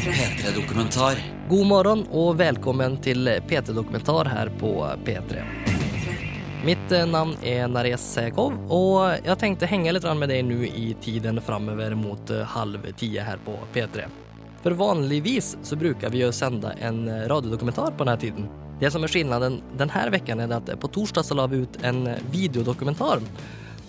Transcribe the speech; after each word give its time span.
P3-dokumentar. 0.00 1.18
God 1.48 1.66
morgon 1.66 2.06
och 2.10 2.40
välkommen 2.40 2.96
till 2.96 3.28
P3 3.28 3.72
Dokumentar 3.72 4.24
här 4.24 4.52
på 4.60 4.86
P3. 5.04 5.42
Mitt 6.64 7.08
navn 7.08 7.36
er 7.42 7.62
är 7.62 7.68
Nares 7.68 8.14
Sekov, 8.14 8.54
og 8.72 9.18
jeg 9.24 9.38
tenkte 9.38 9.66
hänga 9.66 9.92
lite 9.92 10.06
grann 10.06 10.18
med 10.18 10.32
deg 10.32 10.46
nå 10.48 10.62
i 10.64 10.96
tiden 11.00 11.40
framover 11.40 11.94
mot 11.94 12.30
eh, 12.30 12.48
halv 12.48 12.86
ti 12.96 13.10
her 13.18 13.36
på 13.44 13.58
P3. 13.74 14.06
For 14.62 14.70
vanligvis 14.70 15.56
så 15.62 15.76
bruker 15.76 16.08
vi 16.08 16.24
å 16.24 16.32
sende 16.32 16.72
en 16.80 17.04
radiodokumentar 17.28 17.92
på 17.92 18.04
denne 18.04 18.16
tiden. 18.20 18.48
Det 18.80 18.90
som 18.90 19.04
er 19.04 19.12
skillnaden 19.12 19.60
denne 19.76 20.06
uken, 20.16 20.40
er 20.40 20.56
at 20.56 20.72
på 20.80 20.88
torsdag 20.88 21.28
så 21.28 21.36
la 21.36 21.46
vi 21.46 21.60
ut 21.66 21.76
en 21.84 22.08
videodokumentar. 22.32 23.20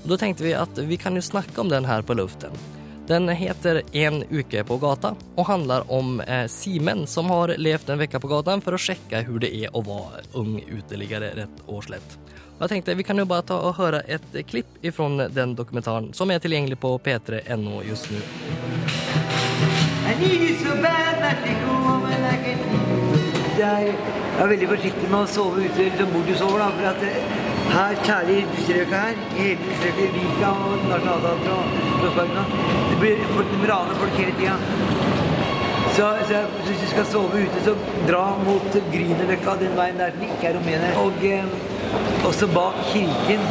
Da 0.04 0.18
tenkte 0.18 0.20
tänkte 0.20 0.44
vi 0.44 0.54
at 0.60 0.86
vi 0.92 1.00
kan 1.00 1.16
jo 1.16 1.24
snakke 1.24 1.62
om 1.62 1.72
den 1.72 1.88
her 1.88 2.04
på 2.04 2.20
luften. 2.20 2.52
Den 3.08 3.30
heter 3.30 3.82
En 3.92 4.24
uke 4.30 4.64
på 4.64 4.78
gata 4.78 5.16
og 5.36 5.46
handler 5.48 5.88
om 5.92 6.22
eh, 6.22 6.46
Simen 6.48 7.08
som 7.08 7.30
har 7.30 7.56
levt 7.58 7.90
en 7.90 8.02
uke 8.02 8.20
på 8.20 8.30
gata 8.30 8.60
for 8.62 8.78
å 8.78 8.82
sjekke 8.82 9.24
hvordan 9.26 9.42
det 9.42 9.52
er 9.66 9.74
å 9.76 9.82
være 9.86 10.22
ung 10.38 10.60
uteliggere, 10.62 11.34
rett 11.36 11.64
og 11.68 11.84
slett. 11.88 12.18
Og 12.58 12.68
jeg 12.68 12.76
tenkte 12.76 12.96
vi 13.00 13.06
kan 13.08 13.18
jo 13.18 13.26
bare 13.26 13.48
ta 13.50 13.58
og 13.58 13.74
høre 13.80 14.04
eh, 14.06 14.44
klipp 14.46 14.86
ifrån 14.86 15.18
den 15.34 15.56
dokumentaren, 15.58 16.12
som 16.14 16.32
er 16.32 16.40
tilgjengelig 16.44 16.78
på 16.80 16.94
p3.no 17.02 17.82
just 17.88 18.12
die. 18.12 18.22
Jeg 23.62 23.96
er 24.40 24.48
veldig 24.50 24.68
forsiktig 24.70 25.10
med 25.10 25.20
å 25.20 25.28
sove 25.30 25.66
ute 25.66 25.90
eller 25.90 26.08
hvor 26.14 26.24
du 26.26 26.34
sover, 26.38 26.62
da, 26.62 26.70
for 26.78 26.92
at 26.94 27.04
eh, 27.06 27.41
her, 27.78 27.96
særlig 28.04 28.38
i 28.44 28.64
strøket 28.66 28.98
her, 29.04 29.16
i 29.38 29.42
hele 29.42 29.76
strøket, 29.80 30.14
Vika 30.18 30.50
og 30.68 30.86
Nasjonalteatret 30.90 31.54
og 31.58 31.66
Slottsparken, 32.00 32.46
det 32.90 32.98
blir 33.04 33.24
folk 33.36 33.54
de 33.54 33.74
raner 33.74 33.96
folk 34.02 34.20
hele 34.22 34.36
tida. 34.40 34.56
Så, 35.96 36.06
så 36.28 36.38
hvis 36.66 36.82
du 36.82 36.88
skal 36.88 37.06
sove 37.06 37.28
ute, 37.44 37.64
så 37.64 37.74
dra 38.08 38.26
mot 38.46 38.76
Grünerløkka, 38.94 39.56
den 39.60 39.74
veien 39.78 40.00
der 40.00 40.14
den 40.16 40.24
ikke 40.24 40.48
er 40.48 40.56
rumener. 40.56 40.94
Og 41.04 41.26
eh, 41.28 41.46
også 42.28 42.48
bak 42.48 42.78
kirken. 42.94 43.44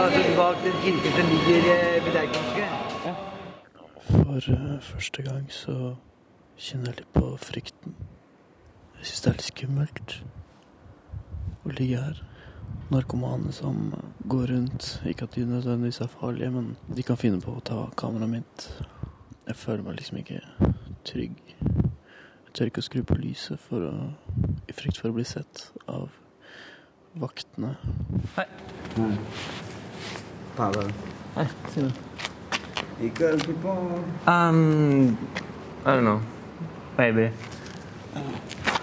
Altså 0.00 0.22
bak 0.36 0.56
den 0.64 0.74
kirken 0.82 1.12
som 1.18 1.30
ligger 1.34 1.70
eh, 1.74 2.04
ved 2.04 2.12
Deichmanske. 2.18 2.64
For 4.10 4.52
uh, 4.52 4.82
første 4.82 5.22
gang 5.22 5.46
så 5.52 5.94
kjenner 6.58 6.90
jeg 6.90 6.96
litt 7.00 7.12
på 7.14 7.36
frykten. 7.42 7.94
Jeg 8.98 9.06
syns 9.06 9.20
det 9.20 9.30
er 9.30 9.38
litt 9.38 9.50
skummelt 9.52 10.16
å 11.62 11.76
ligge 11.78 12.02
her. 12.08 12.24
Narkomane 12.90 13.52
som 13.52 13.94
går 14.24 14.46
rundt. 14.46 15.00
Ikke 15.06 15.26
at 15.26 15.34
de 15.34 15.44
nødvendigvis 15.46 16.00
er 16.00 16.06
farlige, 16.12 16.50
men 16.50 16.76
de 16.96 17.02
kan 17.02 17.18
finne 17.18 17.40
på 17.42 17.56
å 17.56 17.64
ta 17.64 17.86
kameraet 17.98 18.30
mitt. 18.30 18.68
Jeg 19.46 19.56
føler 19.56 19.82
meg 19.86 19.98
liksom 19.98 20.20
ikke 20.22 20.40
trygg. 21.06 21.40
Jeg 21.60 22.54
tør 22.54 22.70
ikke 22.70 22.82
å 22.82 22.86
skru 22.86 23.02
på 23.06 23.18
lyset 23.20 23.60
for 23.62 23.88
å, 23.88 23.94
i 24.68 24.74
frykt 24.74 25.00
for 25.02 25.10
å 25.10 25.16
bli 25.18 25.26
sett 25.26 25.68
av 25.90 26.08
vaktene. 27.16 27.76
Hei. 28.36 28.46
Hei. 30.56 30.70
Hei. 31.36 31.46
På 33.62 33.74
Um, 34.26 35.18
I 35.84 35.90
don't 35.90 36.04
know. 36.04 36.20
Maybe. 36.96 37.30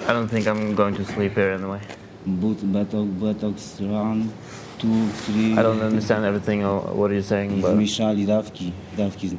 I 0.08 0.14
don't 0.14 0.28
think 0.28 0.46
I'm 0.48 0.76
going 0.76 0.96
to 0.96 1.06
sleep 1.06 1.34
here 1.34 1.52
anyway. 1.52 1.82
But 2.26 2.58
batok 2.64 3.08
botox 3.08 3.80
run 3.82 4.30
two 4.78 5.08
three. 5.26 5.54
I 5.54 5.64
don't 5.64 5.82
understand 5.82 6.26
everything 6.26 6.62
what 6.64 7.12
are 7.12 7.14
you're 7.14 7.22
saying, 7.24 7.62
but 7.62 7.72
Zmniejszali 7.72 8.26
dawki, 8.26 8.72
dawki, 8.98 9.30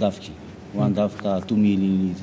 dawki. 0.00 0.30
One 0.76 0.94
dawka 0.94 1.40
2 1.40 1.56
ml. 1.56 2.14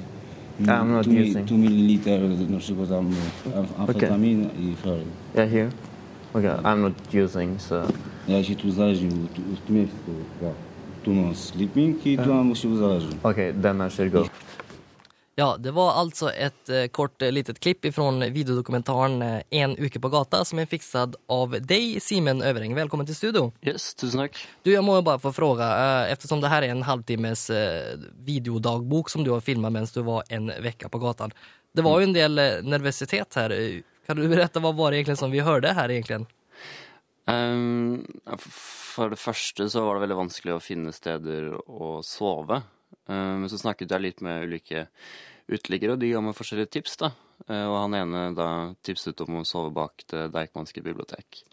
Ah, 0.67 0.81
I'm 0.81 0.91
not 0.91 1.07
using. 1.07 1.45
2 1.45 1.57
ml 1.57 2.49
na 2.49 2.59
przykład 2.59 2.89
tam 2.89 3.07
am- 3.57 3.65
amfetamin 3.87 4.41
i 4.59 4.75
heroin. 4.83 5.05
yeah, 5.35 5.49
here. 5.51 5.69
Okay, 6.33 6.49
I'm 6.63 6.81
not 6.81 6.93
using, 7.25 7.61
so 7.61 7.83
Ja 8.27 8.44
się 8.44 8.55
tu 8.55 8.67
uzależnił, 8.67 9.11
tu, 9.11 9.41
w 9.41 9.59
tym 9.67 9.75
miejscu. 9.75 9.95
Tu 11.03 11.13
mam 11.13 11.35
sleeping 11.35 12.05
i 12.07 12.17
tu 12.17 12.33
mam 12.33 12.55
się 12.55 12.69
uzależnił. 12.69 13.13
okay, 13.23 13.53
then 13.61 13.81
I 13.88 13.89
should 13.91 14.11
go. 14.11 14.25
Ja, 15.41 15.57
det 15.57 15.72
var 15.72 15.94
altså 15.97 16.29
ett 16.29 16.69
eh, 16.69 16.88
kort 16.88 17.22
eh, 17.22 17.31
litet 17.31 17.59
klipp 17.59 17.85
ifrån 17.85 18.19
videodokumentären 18.34 19.22
eh, 19.22 19.41
En 19.50 19.78
uke 19.78 20.00
på 20.00 20.09
gata 20.09 20.46
som 20.46 20.59
er 20.62 20.68
fikset 20.69 21.16
av 21.34 21.56
deg, 21.66 21.96
Simen 22.03 22.44
Øvereng. 22.46 22.75
Velkommen 22.78 23.07
til 23.09 23.16
studio. 23.18 23.47
Yes, 23.66 23.96
tusen 23.97 24.22
takk. 24.22 24.38
Du, 24.62 24.69
jeg 24.69 24.84
må 24.85 25.00
jo 25.00 25.06
bare 25.07 25.18
få 25.24 25.31
fråga, 25.34 25.66
ettersom 25.66 26.12
eftersom 26.13 26.44
det 26.44 26.51
her 26.51 26.66
er 26.68 26.74
en 26.75 26.84
halvtimmes 26.85 27.46
eh, 27.57 28.03
videodagbok 28.28 29.09
som 29.09 29.24
du 29.25 29.31
har 29.34 29.41
filmet 29.41 29.74
mens 29.74 29.96
du 29.96 30.03
var 30.06 30.30
en 30.30 30.51
uke 30.51 30.91
på 30.94 31.01
gata. 31.01 31.31
Det 31.74 31.88
var 31.88 31.97
jo 31.97 32.12
en 32.12 32.13
del 32.13 32.38
nervøsitet 32.38 32.69
nervositet 32.69 33.40
här. 33.41 33.50
Eh, 33.50 33.81
Kan 34.06 34.22
du 34.22 34.28
berätta 34.30 34.62
hva 34.62 34.75
var 34.78 34.91
det 34.91 35.00
egentlig 35.00 35.18
som 35.18 35.34
vi 35.34 35.41
hørte 35.41 35.74
her 35.74 35.90
egentlig? 35.90 36.19
Um, 37.25 38.06
for 38.38 39.09
det 39.09 39.18
første 39.18 39.69
så 39.74 39.88
var 39.88 39.97
det 39.97 40.06
veldig 40.06 40.19
vanskelig 40.22 40.53
å 40.53 40.62
finne 40.62 40.94
steder 40.94 41.50
å 41.66 41.97
sove. 42.06 42.62
Ehm, 43.09 43.41
Men 43.41 43.50
så 43.50 43.57
snakket 43.57 43.91
jeg 43.91 44.01
litt 44.01 44.22
med 44.22 44.44
ulike 44.46 44.88
uteliggere, 45.57 45.95
og 45.95 46.01
de 46.01 46.09
ga 46.13 46.22
meg 46.23 46.35
forskjellige 46.38 46.72
tips, 46.78 46.97
da. 47.01 47.12
Eh, 47.47 47.66
Og 47.67 47.78
han 47.84 47.95
ene 47.97 48.25
da 48.38 48.50
tipset 48.84 49.22
om 49.25 49.41
å 49.41 49.45
sove 49.47 49.72
bak 49.73 50.03
det 50.12 50.29
Deichmanske 50.34 50.84
bibliotek. 50.85 51.44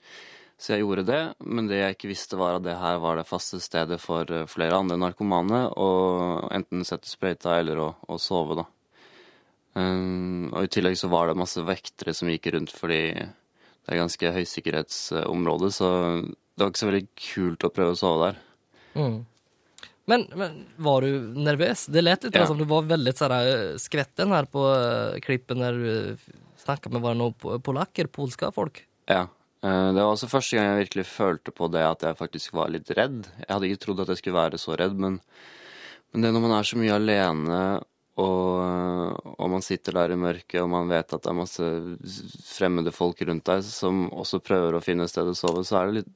Så 0.59 0.73
jeg 0.75 0.83
gjorde 0.83 1.05
det, 1.07 1.21
men 1.47 1.69
det 1.71 1.79
jeg 1.79 1.95
ikke 1.95 2.09
visste 2.11 2.37
var 2.37 2.57
at 2.59 2.65
det 2.65 2.75
her 2.81 2.97
var 2.99 3.17
det 3.21 3.29
faste 3.29 3.61
stedet 3.63 4.01
for 4.03 4.27
eh, 4.31 4.47
flere 4.51 4.75
andre 4.81 4.97
narkomane 4.99 5.69
å 5.77 5.91
enten 6.51 6.83
sette 6.85 7.07
sprøyta 7.07 7.59
eller 7.61 7.79
å, 7.79 7.89
å 8.09 8.19
sove, 8.19 8.59
da. 8.59 8.67
Ehm, 9.79 10.51
Og 10.53 10.65
i 10.67 10.73
tillegg 10.73 10.97
så 10.99 11.11
var 11.13 11.29
det 11.31 11.39
masse 11.39 11.63
vektere 11.63 12.15
som 12.17 12.29
gikk 12.31 12.51
rundt 12.55 12.73
fordi 12.75 13.03
det 13.15 13.95
er 13.95 14.01
ganske 14.03 14.33
høysikkerhetsområde, 14.35 15.71
så 15.73 15.89
det 16.27 16.61
var 16.65 16.73
ikke 16.73 16.83
så 16.83 16.91
veldig 16.91 17.07
kult 17.23 17.65
å 17.65 17.71
prøve 17.73 17.95
å 17.95 17.99
sove 17.99 18.27
der. 18.27 18.41
Mm. 18.99 19.19
Men, 20.09 20.25
men 20.35 20.63
var 20.81 21.05
du 21.05 21.11
nervøs? 21.37 21.87
Det 21.87 22.03
lät 22.03 22.25
lite 22.25 22.39
Ja. 22.39 22.47
som 22.47 22.59
du 22.59 22.65
var 22.65 22.83
väldigt 22.83 23.19
så 23.19 23.29
her 23.29 23.77
eh, 23.77 24.45
på 24.45 24.63
eh, 24.75 25.21
klippen 25.21 25.59
när 25.59 25.73
du 25.73 26.17
snakka 26.57 26.91
med 26.91 27.03
med 27.03 27.11
det 27.11 27.19
noen 27.19 27.61
polakker, 27.63 28.07
polska 28.07 28.51
folk. 28.53 28.87
Ja. 29.07 29.29
Eh, 29.63 29.93
Det 29.93 30.01
var 30.01 30.15
også 30.15 30.29
første 30.29 30.57
gang 30.57 30.67
jeg 30.67 30.87
virkelig 30.87 31.07
følte 31.07 31.51
på 31.53 31.69
det 31.69 31.85
at 31.85 32.03
jeg 32.03 32.17
faktisk 32.17 32.53
var 32.57 32.69
litt 32.73 32.91
redd. 32.91 33.27
Jeg 33.45 33.53
hadde 33.53 33.69
ikke 33.69 33.85
trodd 33.85 34.01
at 34.01 34.09
jeg 34.09 34.23
skulle 34.23 34.41
være 34.41 34.59
så 34.59 34.77
redd, 34.79 34.97
men, 34.97 35.21
men 36.13 36.23
det 36.23 36.33
når 36.33 36.41
man 36.47 36.57
er 36.59 36.63
så 36.63 36.79
mye 36.81 36.95
alene 36.97 37.63
og, 38.19 39.19
og 39.39 39.51
man 39.53 39.63
sitter 39.63 39.95
der 39.95 40.11
i 40.11 40.19
mørket 40.19 40.59
og 40.65 40.71
man 40.73 40.89
vet 40.91 41.13
at 41.15 41.23
det 41.23 41.31
er 41.31 41.37
masse 41.39 41.69
fremmede 42.49 42.91
folk 42.91 43.21
rundt 43.23 43.47
deg 43.47 43.63
som 43.63 44.09
også 44.11 44.41
prøver 44.43 44.75
å 44.75 44.83
finne 44.83 45.07
et 45.07 45.13
sted 45.13 45.29
å 45.31 45.37
sove, 45.39 45.63
så, 45.63 45.85
det 45.87 46.01
litt, 46.01 46.11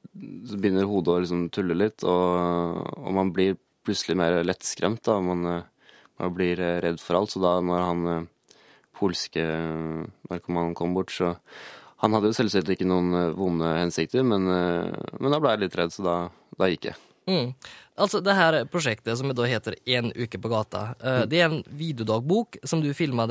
så 0.49 0.59
begynner 0.59 0.89
hodet 0.89 1.13
å 1.13 1.21
liksom 1.23 1.45
tulle 1.55 1.77
litt, 1.79 2.03
og, 2.03 2.81
og 2.99 3.15
man 3.15 3.31
blir 3.35 3.55
plutselig 3.85 4.17
mer 4.19 4.41
lettskremt. 4.45 5.03
da, 5.03 5.19
Man, 5.21 5.45
eh, 5.45 5.63
man 6.19 6.33
blir 6.33 6.59
eh, 6.59 6.81
redd 6.81 6.99
for 7.01 7.19
alt. 7.19 7.31
Så 7.31 7.41
da 7.43 7.59
når 7.61 7.85
han 7.87 8.07
eh, 8.07 8.57
polske 8.99 9.45
narkomanen 10.29 10.75
kom 10.75 10.93
bort, 10.93 11.11
så 11.11 11.35
Han 12.03 12.11
hadde 12.11 12.33
jo 12.33 12.35
selvsagt 12.35 12.67
ikke 12.67 12.83
noen 12.83 13.31
vonde 13.31 13.63
hensikter, 13.63 14.25
men, 14.27 14.43
men 14.43 15.31
da 15.31 15.37
ble 15.39 15.53
jeg 15.53 15.61
litt 15.61 15.77
redd, 15.79 15.93
så 15.95 16.03
da, 16.03 16.15
da 16.59 16.67
gikk 16.67 16.89
jeg. 16.89 16.97
Mm. 17.29 17.53
Altså, 17.95 18.19
det 18.25 18.33
her 18.33 18.55
prosjektet, 18.73 19.17
som 19.19 19.29
da 19.37 19.45
heter 19.45 19.75
En 19.85 20.09
uke 20.15 20.39
på 20.41 20.49
gata. 20.49 20.95
eh, 20.99 21.25
Det 21.29 21.39
er 21.39 21.45
en 21.45 21.63
videodagbok 21.69 22.57
som 22.63 22.81
du 22.81 22.89
filma 22.93 23.27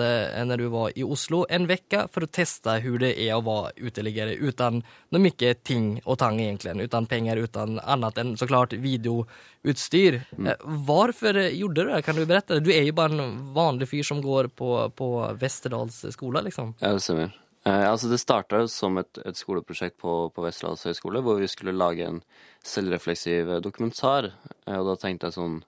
når 0.47 0.57
du 0.59 0.69
var 0.71 0.93
i 0.95 1.03
Oslo 1.03 1.45
en 1.51 1.67
uke 1.67 2.07
for 2.13 2.23
å 2.23 2.31
teste 2.31 2.77
hvor 2.85 2.99
det 3.03 3.17
er 3.19 3.35
å 3.35 3.43
være 3.43 3.75
uteligger 3.83 4.31
utan 4.39 4.83
noe 5.11 5.21
mye 5.21 5.55
ting 5.65 6.01
og 6.07 6.19
tang 6.19 6.39
egentligen, 6.41 6.81
utan 6.81 7.07
uten 7.43 7.81
annet 7.83 8.19
enn 8.23 8.37
så 8.39 8.47
klart 8.47 8.73
videoutstyr. 8.73 10.23
Mm. 10.39 10.55
Varför 10.87 11.35
eh, 11.37 11.59
gjorde 11.59 11.85
du 11.85 11.91
det? 11.91 12.03
Kan 12.03 12.17
du 12.17 12.27
berette? 12.27 12.61
Du 12.61 12.71
er 12.71 12.85
jo 12.87 12.93
bare 12.93 13.13
en 13.19 13.53
vanlig 13.55 13.89
fyr 13.89 14.03
som 14.07 14.23
går 14.23 14.49
på, 14.57 14.91
på 14.95 15.37
Västerdals 15.41 16.05
skole, 16.15 16.43
liksom. 16.43 16.75
Ja, 16.81 16.93
det 16.93 17.03
stemmer. 17.03 17.33
Eh, 17.65 17.91
altså 17.91 18.09
det 18.11 18.19
starta 18.19 18.65
som 18.69 18.99
et, 18.99 19.21
et 19.23 19.39
skoleprosjekt 19.39 19.95
på, 20.03 20.13
på 20.35 20.43
Vestlands 20.43 20.83
høgskole, 20.89 21.23
hvor 21.23 21.39
vi 21.39 21.51
skulle 21.51 21.77
lage 21.77 22.09
en 22.09 22.19
selvrefleksiv 22.67 23.53
eh, 23.55 23.61
dokumentar. 23.63 24.33
Eh, 24.67 24.79
og 24.81 24.89
da 24.91 24.97
tenkte 24.99 25.31
jeg 25.31 25.37
sånn 25.37 25.61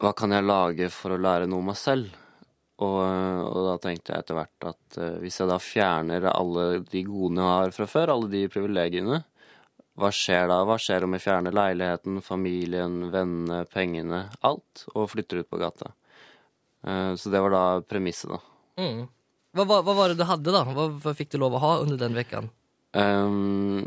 Hva 0.00 0.14
kan 0.16 0.32
jeg 0.32 0.46
lage 0.46 0.88
for 0.94 1.12
å 1.12 1.20
lære 1.20 1.48
noe 1.50 1.60
om 1.60 1.68
meg 1.72 1.76
selv? 1.80 2.16
Og, 2.78 3.00
og 3.02 3.64
da 3.66 3.74
tenkte 3.82 4.12
jeg 4.14 4.22
etter 4.22 4.36
hvert 4.38 4.64
at 4.68 4.98
hvis 5.18 5.40
jeg 5.40 5.50
da 5.50 5.56
fjerner 5.58 6.28
alle 6.30 6.66
de 6.86 7.00
godene 7.02 7.42
jeg 7.42 7.56
har 7.56 7.72
fra 7.74 7.86
før, 7.90 8.12
alle 8.12 8.28
de 8.30 8.42
privilegiene, 8.52 9.18
hva 9.98 10.12
skjer 10.14 10.46
da? 10.46 10.60
Hva 10.62 10.76
skjer 10.78 11.02
om 11.02 11.16
jeg 11.16 11.24
fjerner 11.24 11.56
leiligheten, 11.58 12.20
familien, 12.22 13.08
vennene, 13.10 13.64
pengene, 13.72 14.20
alt, 14.46 14.84
og 14.94 15.10
flytter 15.10 15.42
ut 15.42 15.50
på 15.50 15.58
gata? 15.58 15.90
Så 17.18 17.34
det 17.34 17.42
var 17.42 17.56
da 17.56 17.64
premisset, 17.82 18.30
da. 18.30 18.38
Mm. 18.78 19.08
Hva, 19.58 19.82
vad 19.82 19.96
var 19.96 20.12
det 20.12 20.20
du 20.20 20.26
hadde, 20.28 20.54
da? 20.54 20.62
Hva, 20.66 20.88
hva 21.02 21.14
fikk 21.18 21.34
du 21.34 21.40
lov 21.42 21.56
å 21.58 21.62
ha 21.64 21.72
under 21.82 21.98
den 22.00 22.14
veckan? 22.16 22.50
Um, 22.96 23.82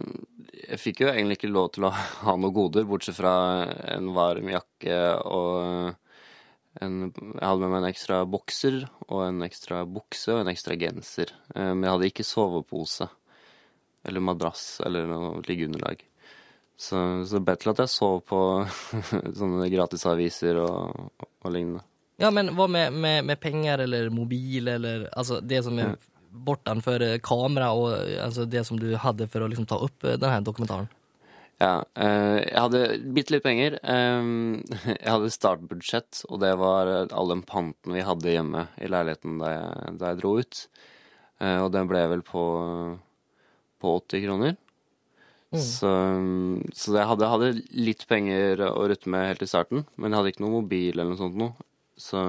jeg 0.51 0.77
fikk 0.81 1.01
jo 1.01 1.09
egentlig 1.09 1.39
ikke 1.39 1.51
lov 1.51 1.71
til 1.75 1.87
å 1.87 1.93
ha 2.25 2.35
noen 2.35 2.55
goder, 2.55 2.87
bortsett 2.89 3.17
fra 3.17 3.33
en 3.95 4.11
varm 4.15 4.51
jakke 4.51 4.99
og 5.25 5.97
en 6.81 7.01
Jeg 7.11 7.43
hadde 7.43 7.59
med 7.59 7.71
meg 7.73 7.81
en 7.81 7.89
ekstra 7.89 8.21
bokser 8.23 8.77
og 9.09 9.25
en 9.25 9.41
ekstra 9.43 9.81
bukse 9.83 10.31
og 10.31 10.39
en 10.39 10.51
ekstra 10.53 10.77
genser. 10.79 11.33
Men 11.51 11.83
jeg 11.83 11.91
hadde 11.91 12.07
ikke 12.13 12.23
sovepose 12.23 13.09
eller 14.07 14.23
madrass 14.23 14.79
eller 14.85 15.09
noe 15.09 15.41
liggeunderlag. 15.49 15.99
Så, 16.81 16.97
så 17.27 17.37
det 17.37 17.43
ble 17.45 17.57
til 17.61 17.73
at 17.73 17.83
jeg 17.83 17.93
sov 17.93 18.23
på 18.25 18.39
sånne 19.41 19.67
gratisaviser 19.69 20.57
og, 20.63 21.11
og 21.21 21.53
lignende. 21.53 21.83
Ja, 22.21 22.29
men 22.33 22.53
hva 22.53 22.67
med, 22.69 22.93
med, 22.93 23.25
med 23.25 23.39
penger 23.41 23.81
eller 23.87 24.11
mobil 24.13 24.69
eller 24.69 25.07
altså 25.17 25.39
det 25.41 25.63
som 25.65 25.79
er 25.81 25.95
bortenfor 26.31 27.03
kamera 27.23 27.71
og 27.75 27.93
altså 28.21 28.45
det 28.47 28.63
som 28.67 28.79
du 28.79 28.91
hadde 28.99 29.27
for 29.31 29.43
å 29.43 29.49
liksom 29.51 29.67
ta 29.69 29.79
opp 29.81 30.05
eh, 30.07 30.17
denne 30.19 30.41
dokumentaren? 30.45 30.89
Ja, 31.61 31.83
eh, 31.93 32.39
jeg 32.47 32.57
hadde 32.57 32.83
bitte 33.13 33.35
litt 33.35 33.45
penger. 33.45 33.77
Eh, 33.83 34.31
jeg 34.95 35.09
hadde 35.09 35.33
startbudsjett, 35.33 36.23
og 36.29 36.41
det 36.45 36.55
var 36.61 36.91
all 37.09 37.35
den 37.35 37.45
panten 37.47 37.97
vi 37.97 38.05
hadde 38.05 38.33
hjemme 38.33 38.67
i 38.81 38.89
leiligheten 38.91 39.41
da 39.41 39.53
jeg, 39.55 39.95
da 40.01 40.11
jeg 40.11 40.21
dro 40.23 40.35
ut. 40.41 40.65
Og 41.41 41.71
den 41.73 41.87
ble 41.89 42.03
vel 42.05 42.19
på, 42.21 42.41
på 43.81 43.93
80 43.97 44.21
kroner. 44.27 44.51
Så, 45.57 45.89
så 46.77 46.93
jeg 46.93 47.07
hadde, 47.09 47.29
hadde 47.31 47.47
litt 47.73 48.03
penger 48.05 48.61
å 48.67 48.85
rutte 48.91 49.09
med 49.09 49.25
helt 49.25 49.41
i 49.41 49.49
starten, 49.49 49.81
men 49.97 50.13
jeg 50.13 50.19
hadde 50.19 50.33
ikke 50.35 50.43
noe 50.45 50.59
mobil 50.59 50.93
eller 50.93 51.09
noe 51.09 51.19
sånt 51.19 51.39
noe. 51.41 51.65
Så, 52.01 52.21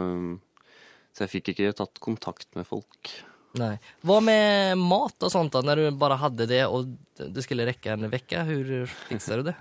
så 1.12 1.24
jeg 1.24 1.32
fikk 1.38 1.52
ikke 1.52 1.74
tatt 1.78 2.00
kontakt 2.04 2.50
med 2.58 2.68
folk. 2.68 3.12
Nei. 3.60 3.74
Hva 4.06 4.18
med 4.24 4.80
mat 4.80 5.26
og 5.26 5.32
sånt 5.32 5.52
da, 5.52 5.60
når 5.64 5.82
du 5.82 6.00
bare 6.00 6.16
hadde 6.20 6.46
det 6.48 6.62
og 6.64 6.88
det 7.20 7.44
skulle 7.44 7.66
rekke 7.68 7.92
en 7.92 8.08
uke? 8.08 8.44
Hvordan 8.48 8.88
fiksa 9.10 9.40
du 9.40 9.50
det? 9.50 9.56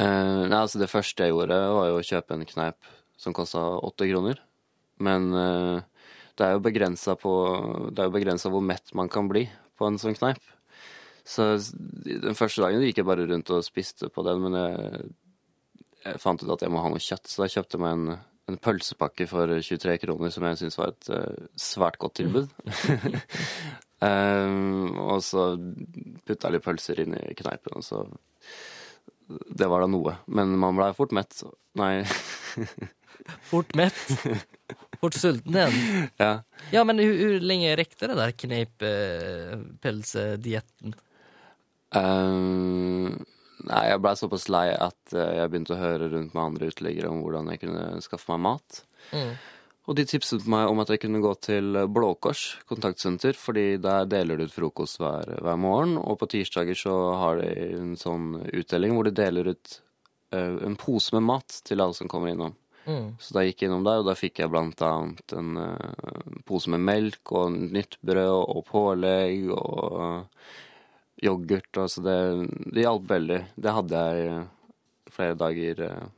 uh, 0.00 0.42
nei, 0.50 0.58
altså 0.58 0.80
det 0.80 0.90
første 0.90 1.26
jeg 1.26 1.34
gjorde, 1.34 1.58
var 1.76 1.90
jo 1.90 2.00
å 2.00 2.06
kjøpe 2.06 2.36
en 2.36 2.48
kneip 2.48 2.90
som 3.20 3.36
kosta 3.36 3.62
åtte 3.78 4.08
kroner. 4.10 4.40
Men 5.00 5.30
uh, 5.34 5.78
Det 6.34 6.46
er 6.46 6.56
jo 6.56 6.64
begrensa 6.64 7.16
hvor 7.20 8.64
mett 8.64 8.94
man 8.96 9.10
kan 9.12 9.28
bli 9.28 9.44
på 9.78 9.86
en 9.86 10.00
sånn 10.00 10.16
kneip. 10.18 10.42
Så 11.26 11.52
den 11.70 12.34
første 12.34 12.64
dagen 12.64 12.82
gikk 12.82 13.02
jeg 13.02 13.06
bare 13.06 13.26
rundt 13.28 13.52
og 13.54 13.62
spiste 13.62 14.08
på 14.10 14.24
den, 14.26 14.40
men 14.42 14.56
jeg, 14.56 15.10
jeg 16.06 16.22
fant 16.22 16.42
ut 16.42 16.52
at 16.56 16.64
jeg 16.64 16.72
må 16.72 16.82
ha 16.82 16.90
noe 16.90 17.02
kjøtt, 17.02 17.28
så 17.28 17.44
da 17.44 17.50
kjøpte 17.52 17.76
jeg 17.76 17.84
meg 17.84 17.92
en, 17.94 18.22
en 18.50 18.58
pølsepakke 18.62 19.24
for 19.30 19.46
23 19.62 19.94
kroner, 20.02 20.30
som 20.34 20.44
jeg 20.48 20.58
syns 20.60 20.78
var 20.80 20.88
et 20.92 21.04
eh, 21.14 21.34
svært 21.60 21.96
godt 22.02 22.14
tilbud. 22.20 22.46
um, 24.02 24.88
og 25.12 25.18
så 25.26 25.42
putta 26.26 26.44
jeg 26.48 26.54
litt 26.58 26.66
pølser 26.66 26.96
inn 27.04 27.14
i 27.20 27.36
kneipen, 27.38 27.72
og 27.78 27.84
så 27.86 27.98
det 29.30 29.68
var 29.70 29.78
da 29.84 29.88
noe. 29.90 30.12
Men 30.26 30.46
man 30.58 30.74
blei 30.78 30.90
fort 30.98 31.12
mett. 31.14 31.32
så- 31.38 31.54
Nei, 31.78 31.94
Fort 33.50 33.70
mett. 33.78 34.00
Fort 34.98 35.14
sulten 35.14 35.54
igjen. 35.54 35.76
ja. 36.18 36.32
Ja, 36.72 36.82
men 36.88 36.96
hvor, 36.98 37.12
hvor 37.20 37.38
lenge 37.44 37.76
rekte 37.78 38.08
det 38.10 38.16
der 38.18 38.32
kneippølsedietten? 38.42 40.90
Eh, 41.94 43.08
nei, 43.68 43.84
jeg 43.90 44.02
blei 44.02 44.16
såpass 44.18 44.48
lei 44.52 44.66
at 44.74 45.14
eh, 45.14 45.36
jeg 45.40 45.52
begynte 45.52 45.76
å 45.76 45.80
høre 45.80 46.10
rundt 46.12 46.36
med 46.36 46.44
andre 46.44 46.70
uteliggere 46.72 47.10
om 47.12 47.22
hvordan 47.24 47.50
jeg 47.52 47.62
kunne 47.64 47.86
skaffe 48.04 48.32
meg 48.32 48.44
mat. 48.48 48.82
Mm. 49.12 49.32
Og 49.90 49.96
de 49.98 50.04
tipset 50.06 50.44
meg 50.50 50.70
om 50.70 50.78
at 50.82 50.90
jeg 50.92 51.00
kunne 51.02 51.22
gå 51.24 51.32
til 51.42 51.74
Blå 51.90 52.12
Kors 52.22 52.44
kontaktsenter, 52.70 53.34
fordi 53.34 53.74
der 53.82 54.06
deler 54.06 54.38
de 54.38 54.46
ut 54.46 54.54
frokost 54.54 55.00
hver, 55.00 55.32
hver 55.42 55.58
morgen. 55.58 55.96
Og 55.98 56.20
på 56.20 56.28
tirsdager 56.30 56.78
så 56.78 56.96
har 57.18 57.40
de 57.40 57.48
en 57.80 57.96
sånn 57.98 58.36
utdeling 58.52 58.94
hvor 58.94 59.08
de 59.08 59.16
deler 59.16 59.50
ut 59.50 59.80
uh, 60.36 60.60
en 60.62 60.76
pose 60.78 61.16
med 61.16 61.26
mat 61.32 61.58
til 61.66 61.82
alle 61.82 61.96
som 61.98 62.10
kommer 62.12 62.30
innom. 62.30 62.54
Mm. 62.86 63.16
Så 63.18 63.34
da 63.34 63.42
gikk 63.44 63.64
jeg 63.64 63.70
innom 63.72 63.82
der, 63.88 64.04
og 64.04 64.06
da 64.06 64.14
fikk 64.18 64.44
jeg 64.44 64.52
blant 64.52 64.84
annet 64.86 65.34
en 65.36 65.58
uh, 65.58 66.38
pose 66.46 66.70
med 66.70 66.84
melk 66.86 67.34
og 67.34 67.58
nytt 67.74 67.98
brød 68.06 68.36
og 68.36 68.62
pålegg 68.70 69.50
og 69.56 70.36
yoghurt. 71.22 71.76
Altså 71.76 72.02
det, 72.04 72.16
det 72.72 72.86
hjalp 72.86 73.10
veldig. 73.10 73.42
Det 73.56 73.76
hadde 73.76 74.02
jeg 74.06 74.26
eh, 74.30 74.48
flere 75.10 75.38
dager 75.38 75.84
eh, 75.88 76.08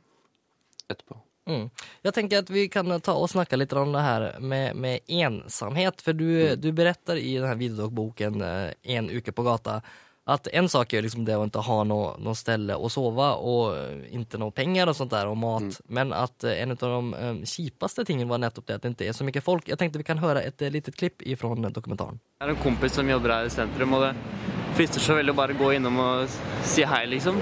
etterpå. 0.87 1.19
Mm. 1.49 1.67
Jeg 2.07 2.15
tenker 2.15 2.39
at 2.39 2.51
vi 2.53 2.69
kan 2.71 2.87
ta 3.03 3.17
og 3.19 3.27
snakke 3.31 3.59
litt 3.59 3.73
om 3.75 3.91
det 3.91 4.05
her 4.05 4.29
med, 4.39 4.79
med 4.79 5.03
ensamhet. 5.11 5.99
For 6.03 6.15
du, 6.15 6.55
du 6.55 6.71
beretter 6.71 7.19
i 7.19 7.35
denne 7.35 7.51
här 7.51 7.59
videodogboken 7.59 8.41
eh, 8.41 8.71
En 8.83 9.09
uke 9.09 9.31
på 9.31 9.43
gata 9.43 9.81
at 10.25 10.47
en 10.47 10.69
sak 10.69 10.93
er 10.93 11.03
liksom 11.03 11.25
det 11.27 11.35
å 11.35 11.43
ikke 11.43 11.65
ha 11.67 11.81
noe, 11.83 12.13
noe 12.23 12.37
sted 12.39 12.69
å 12.71 12.87
sove 12.91 13.25
og 13.43 14.07
ikke 14.07 14.39
noe 14.39 14.55
penger 14.55 14.87
og 14.87 14.95
sånt 14.95 15.11
der, 15.11 15.27
og 15.27 15.35
mat. 15.37 15.81
Men 15.91 16.13
att 16.13 16.43
eh, 16.43 16.61
en 16.61 16.71
av 16.71 16.77
de 16.77 17.45
kjipeste 17.45 18.05
tingene 18.05 18.29
var 18.29 18.39
nettopp 18.39 18.67
det 18.67 18.79
at 18.79 18.87
det 18.87 18.93
ikke 18.95 19.09
er 19.11 19.19
så 19.19 19.27
mye 19.27 19.43
folk. 19.43 19.67
Jeg 19.67 19.81
tenkte 19.81 19.99
vi 19.99 20.07
kan 20.07 20.23
høre 20.23 20.43
et 20.43 20.55
lite 20.61 20.71
litet 20.77 20.95
klipp 20.95 21.21
ifrån 21.21 21.67
dokumentaren. 21.73 22.19
Jeg 22.39 22.47
har 22.47 22.55
en 22.55 22.63
kompis 22.63 22.95
som 22.95 23.09
jobber 23.09 23.35
her 23.35 23.51
i 23.51 23.51
sentrum, 23.51 23.99
og 23.99 24.07
det 24.07 24.62
frister 24.77 25.03
så 25.03 25.15
veldig 25.17 25.33
å 25.33 25.37
bare 25.37 25.55
gå 25.57 25.69
innom 25.75 25.99
og 26.01 26.35
si 26.65 26.85
hei, 26.87 27.03
liksom. 27.11 27.37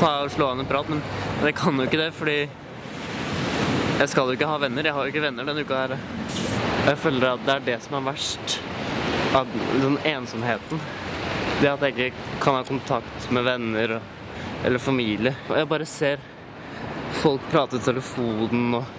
Ta 0.00 0.20
og 0.24 0.32
slå 0.32 0.52
an 0.52 0.62
en 0.62 0.68
prat, 0.68 0.88
men 0.88 1.02
jeg 1.44 1.56
kan 1.58 1.76
jo 1.76 1.86
ikke 1.88 2.00
det, 2.00 2.10
fordi 2.16 2.38
jeg 4.00 4.08
skal 4.08 4.30
jo 4.30 4.36
ikke 4.38 4.48
ha 4.48 4.56
venner. 4.62 4.86
Jeg 4.86 4.96
har 4.96 5.04
jo 5.04 5.12
ikke 5.12 5.24
venner 5.26 5.44
denne 5.44 5.64
uka 5.66 5.82
her. 5.82 5.96
Jeg 6.86 7.00
føler 7.02 7.34
at 7.34 7.42
det 7.44 7.56
er 7.56 7.66
det 7.66 7.78
som 7.84 7.98
er 7.98 8.06
verst. 8.06 8.54
At 9.36 9.50
den 9.82 9.98
ensomheten. 10.08 10.80
Det 11.60 11.68
at 11.68 11.84
jeg 11.84 11.96
ikke 11.96 12.38
kan 12.40 12.56
ha 12.56 12.62
kontakt 12.64 13.28
med 13.34 13.44
venner 13.44 13.98
og, 13.98 14.14
eller 14.64 14.80
familie. 14.80 15.34
Og 15.50 15.58
jeg 15.58 15.68
bare 15.68 15.88
ser 15.88 16.24
folk 17.20 17.44
prate 17.52 17.76
i 17.76 17.84
telefonen 17.84 18.78
og 18.80 18.96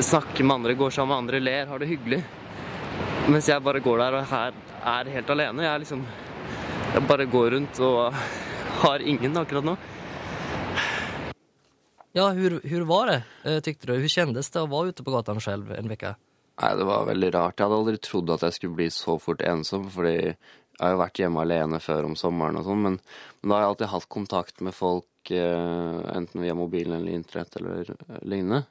snakke 0.00 0.44
med 0.44 0.60
andre, 0.60 0.78
går 0.80 0.96
sammen 0.96 1.12
med 1.12 1.22
andre, 1.24 1.42
ler, 1.44 1.68
har 1.68 1.82
det 1.82 1.90
hyggelig. 1.90 2.22
Mens 3.28 3.48
jeg 3.52 3.62
bare 3.64 3.84
går 3.84 4.00
der 4.00 4.16
og 4.16 4.32
her 4.32 4.56
er 4.96 5.12
helt 5.12 5.36
alene. 5.36 5.66
Jeg 5.66 5.74
er 5.74 5.84
liksom 5.84 6.04
Jeg 6.90 7.06
bare 7.06 7.24
går 7.30 7.52
rundt 7.54 7.78
og 7.86 8.14
har 8.82 9.02
ingen 9.06 9.38
akkurat 9.38 9.62
nå. 9.62 9.76
Ja, 12.18 12.24
hur, 12.34 12.56
hur 12.66 12.86
var 12.88 13.06
det 13.06 13.20
tykte 13.22 13.60
tyckte 13.68 13.86
du? 13.86 13.92
Hvordan 13.92 14.14
kändes 14.16 14.50
det 14.50 14.62
å 14.64 14.70
være 14.72 14.90
ute 14.90 15.04
på 15.06 15.12
gatene 15.14 15.42
selv 15.44 15.70
en 15.76 15.92
uke? 15.92 16.16
Nei, 16.60 16.70
det 16.76 16.86
var 16.88 17.06
veldig 17.06 17.28
rart. 17.36 17.54
Jeg 17.60 17.68
hadde 17.68 17.78
aldri 17.78 18.00
trodd 18.02 18.32
at 18.34 18.42
jeg 18.48 18.56
skulle 18.56 18.78
bli 18.80 18.88
så 18.90 19.14
fort 19.22 19.44
ensom, 19.46 19.86
fordi 19.94 20.16
jeg 20.18 20.80
har 20.80 20.96
jo 20.96 21.00
vært 21.04 21.20
hjemme 21.22 21.44
alene 21.44 21.78
før 21.84 22.08
om 22.08 22.16
sommeren 22.18 22.58
og 22.58 22.66
sånn, 22.66 22.82
men, 22.88 22.98
men 23.38 23.52
da 23.52 23.54
har 23.54 23.62
jeg 23.62 23.70
alltid 23.70 23.92
hatt 23.94 24.10
kontakt 24.16 24.62
med 24.66 24.74
folk, 24.74 25.30
eh, 25.30 26.00
enten 26.16 26.42
via 26.42 26.56
mobilen 26.58 26.96
eller 26.98 27.20
internett 27.20 27.60
eller 27.60 27.94
eh, 27.94 28.18
lignende. 28.24 28.64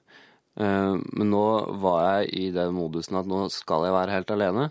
Eh, 0.60 0.95
men 1.00 1.31
nå 1.31 1.45
var 1.80 2.04
jeg 2.04 2.33
i 2.36 2.45
den 2.56 2.75
modusen 2.75 3.21
at 3.21 3.30
nå 3.31 3.45
skal 3.54 3.88
jeg 3.88 3.95
være 3.95 4.18
helt 4.18 4.36
alene, 4.36 4.68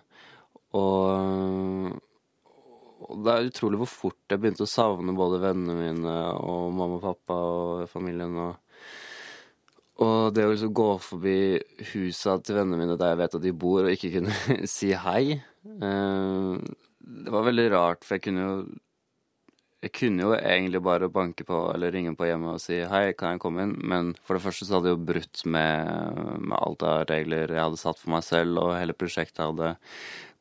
og 0.76 1.47
det 3.28 3.34
er 3.34 3.50
utrolig 3.50 3.82
hvor 3.82 3.90
fort 3.92 4.32
jeg 4.32 4.40
begynte 4.40 4.64
å 4.64 4.70
savne 4.70 5.14
både 5.16 5.42
vennene 5.42 5.76
mine 5.76 6.16
og 6.40 6.72
mamma 6.72 6.98
og 6.98 7.04
pappa 7.04 7.36
og 7.36 7.84
familien 7.92 8.34
og 8.46 8.56
og 9.98 10.30
det 10.30 10.44
å 10.46 10.50
liksom 10.52 10.74
gå 10.78 10.90
forbi 11.02 11.38
husa 11.90 12.36
til 12.38 12.60
vennene 12.60 12.78
mine 12.78 12.98
der 12.98 13.16
jeg 13.16 13.18
vet 13.18 13.32
at 13.34 13.42
de 13.42 13.50
bor, 13.64 13.80
og 13.82 13.90
ikke 13.90 14.12
kunne 14.14 14.34
si 14.76 14.92
hei 14.94 15.22
eh, 15.34 16.52
Det 16.98 17.32
var 17.34 17.48
veldig 17.48 17.64
rart, 17.74 18.06
for 18.06 18.14
jeg 18.14 18.28
kunne 18.28 18.44
jo 18.44 18.52
Jeg 19.78 19.92
kunne 19.94 20.24
jo 20.24 20.32
egentlig 20.34 20.80
bare 20.82 21.06
banke 21.12 21.44
på 21.46 21.58
eller 21.70 21.92
ringe 21.94 22.10
på 22.18 22.26
hjemme 22.26 22.56
og 22.56 22.62
si 22.62 22.80
hei, 22.90 23.12
kan 23.14 23.36
jeg 23.36 23.42
komme 23.44 23.62
inn? 23.62 23.76
Men 23.78 24.08
for 24.26 24.34
det 24.34 24.42
første 24.42 24.66
så 24.66 24.78
hadde 24.78 24.90
jeg 24.90 24.96
jo 24.96 25.04
brutt 25.12 25.42
med, 25.46 25.92
med 26.42 26.56
alt 26.58 26.82
av 26.82 27.04
regler 27.06 27.54
jeg 27.54 27.62
hadde 27.62 27.78
satt 27.78 28.00
for 28.00 28.10
meg 28.16 28.24
selv, 28.26 28.58
og 28.58 28.74
hele 28.74 28.96
prosjektet 28.98 29.44
hadde 29.44 29.76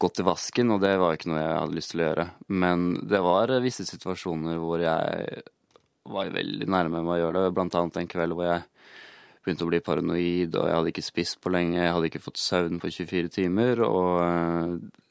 gått 0.02 0.24
i 0.24 0.26
vasken, 0.26 0.74
og 0.74 0.82
det 0.82 0.96
var 0.98 1.14
ikke 1.14 1.30
noe 1.30 1.44
jeg 1.44 1.60
hadde 1.60 1.78
lyst 1.78 1.94
til 1.94 2.02
å 2.02 2.08
gjøre. 2.08 2.26
Men 2.64 2.88
det 3.14 3.22
var 3.28 3.54
visse 3.62 3.86
situasjoner 3.86 4.58
hvor 4.62 4.82
jeg 4.82 5.46
var 6.08 6.34
veldig 6.34 6.70
nærme 6.74 7.04
med 7.04 7.14
å 7.14 7.22
gjøre 7.22 7.46
det, 7.46 7.54
blant 7.56 7.78
annet 7.78 8.02
en 8.02 8.10
kveld 8.10 8.38
hvor 8.38 8.50
jeg 8.50 8.66
begynte 9.46 9.68
å 9.68 9.70
bli 9.70 9.86
paranoid, 9.86 10.56
og 10.58 10.66
jeg 10.68 10.80
hadde 10.80 10.92
ikke 10.92 11.06
spist 11.06 11.38
på 11.44 11.52
lenge, 11.54 11.78
jeg 11.80 11.94
hadde 11.94 12.10
ikke 12.10 12.26
fått 12.26 12.42
søvn 12.42 12.82
på 12.82 12.90
24 12.92 13.32
timer, 13.38 13.86
og 13.86 14.10
eh, 14.26 15.04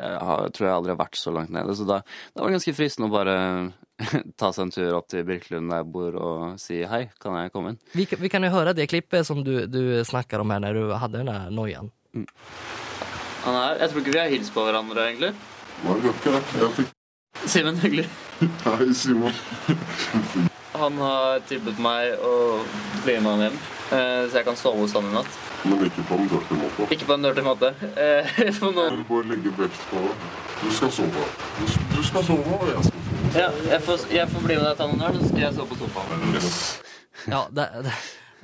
har, 0.00 0.48
tror 0.54 0.66
jeg 0.68 0.74
aldri 0.76 0.92
har 0.94 1.00
vært 1.04 1.18
så 1.20 1.32
langt 1.34 1.52
nede. 1.54 1.74
Så 1.78 1.86
da, 1.88 2.00
da 2.34 2.42
var 2.42 2.50
det 2.50 2.56
ganske 2.58 2.74
fristende 2.76 3.08
å 3.10 3.14
bare 3.14 3.36
ta 4.40 4.50
seg 4.52 4.64
en 4.66 4.72
tur 4.74 4.96
opp 4.98 5.08
til 5.12 5.22
Birkelund 5.28 5.70
der 5.70 5.82
jeg 5.84 5.90
bor, 5.94 6.16
og 6.18 6.58
si 6.62 6.80
hei, 6.90 7.04
kan 7.22 7.36
jeg 7.38 7.52
komme 7.54 7.74
inn? 7.74 7.78
Vi, 7.94 8.06
kan- 8.10 8.22
vi 8.22 8.30
kan 8.32 8.42
jo 8.46 8.50
høre 8.54 8.74
det 8.74 8.88
klippet 8.90 9.26
som 9.28 9.44
du, 9.46 9.66
du 9.70 9.82
snakker 10.04 10.42
om 10.42 10.50
her, 10.54 10.64
når 10.66 10.80
du 10.80 10.94
hadde 10.98 11.22
den 11.22 11.54
noiaen. 11.54 11.92
Mm. 12.14 12.26
Han 13.44 13.60
er, 13.60 13.78
jeg 13.84 13.90
tror 13.92 14.00
ikke 14.02 14.14
vi 14.16 14.22
har 14.22 14.32
hilst 14.32 14.54
på 14.56 14.64
hverandre, 14.66 15.08
egentlig. 15.12 15.32
Nei, 15.84 15.96
det 16.00 16.12
gjør 16.24 16.40
ikke 16.40 16.68
det. 16.80 16.90
Simen, 17.50 17.78
hyggelig. 17.82 18.08
Hei, 18.64 18.90
Simon. 18.96 20.50
Han 20.74 20.98
har 20.98 21.40
tilbudt 21.48 21.78
meg 21.82 22.18
å 22.18 22.34
bli 23.04 23.14
med 23.22 23.30
han 23.30 23.42
hjem, 23.46 23.58
eh, 23.94 24.22
så 24.26 24.40
jeg 24.40 24.46
kan 24.48 24.56
sove 24.58 24.82
hos 24.82 24.94
han 24.96 25.06
i 25.06 25.12
natt. 25.14 25.36
Men 25.64 25.84
ikke 25.86 26.02
på 26.08 26.18
en 26.18 26.26
dirty 26.28 26.58
måte. 26.60 26.88
Ikke 26.92 27.06
på 27.08 27.14
en 27.14 27.22
dirty 27.28 27.44
måte. 27.46 27.70
Eh, 27.94 28.32
For 28.58 28.74
noen 28.74 28.98
Du 29.00 29.04
bare 29.08 29.28
legger 29.30 29.54
vekt 29.60 29.84
på 29.92 30.02
Du 30.64 30.66
skal 30.74 30.90
sove. 30.92 31.28
Du, 31.60 31.64
du 31.94 32.02
skal 32.04 32.26
sove, 32.26 32.58
og 32.58 32.66
jeg 32.72 32.82
skal 32.88 32.98
sove. 32.98 33.38
Ja, 33.38 33.46
jeg 33.70 33.80
får, 33.86 34.04
jeg 34.14 34.28
får 34.30 34.44
bli 34.44 34.58
med 34.58 34.66
deg 34.68 34.76
til 34.80 34.90
han 34.92 35.00
her, 35.06 35.16
så 35.20 35.30
skal 35.30 35.40
jeg 35.46 35.54
sove 35.56 35.70
på 35.70 35.78
sofaen. 35.80 36.26
Yes. 36.34 36.58
Ja, 37.30 37.40
det, 37.50 37.68
det, 37.86 37.94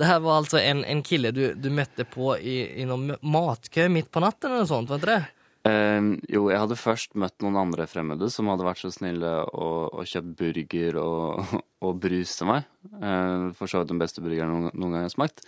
Det 0.00 0.08
her 0.08 0.22
var 0.24 0.38
altså 0.40 0.56
en, 0.62 0.80
en 0.88 1.02
kille 1.04 1.34
du, 1.36 1.42
du 1.60 1.68
møtte 1.76 2.06
på 2.08 2.32
i, 2.38 2.56
i 2.80 2.86
noen 2.88 3.18
matkø 3.20 3.84
midt 3.92 4.08
på 4.14 4.22
natten 4.24 4.48
eller 4.48 4.64
noe 4.64 4.70
sånt, 4.70 4.88
var 4.88 5.02
inte 5.02 5.10
det? 5.12 5.20
Eh, 5.68 6.06
jo, 6.32 6.46
jeg 6.48 6.60
hadde 6.62 6.76
først 6.80 7.16
møtt 7.20 7.42
noen 7.44 7.58
andre 7.60 7.84
fremmede 7.90 8.30
som 8.32 8.48
hadde 8.48 8.64
vært 8.64 8.80
så 8.80 8.88
snille 8.94 9.32
og, 9.52 9.90
og 9.92 10.06
kjøpt 10.08 10.30
burger 10.38 10.96
og, 11.02 11.50
og 11.86 11.98
brus 12.00 12.32
til 12.38 12.48
meg. 12.48 12.70
Eh, 12.96 13.50
for 13.58 13.68
så 13.68 13.82
vidt 13.82 13.92
den 13.92 14.00
beste 14.00 14.24
burgeren 14.24 14.54
noen, 14.54 14.70
noen 14.72 14.94
gang 14.94 15.04
jeg 15.04 15.10
har 15.10 15.16
smakt. 15.16 15.44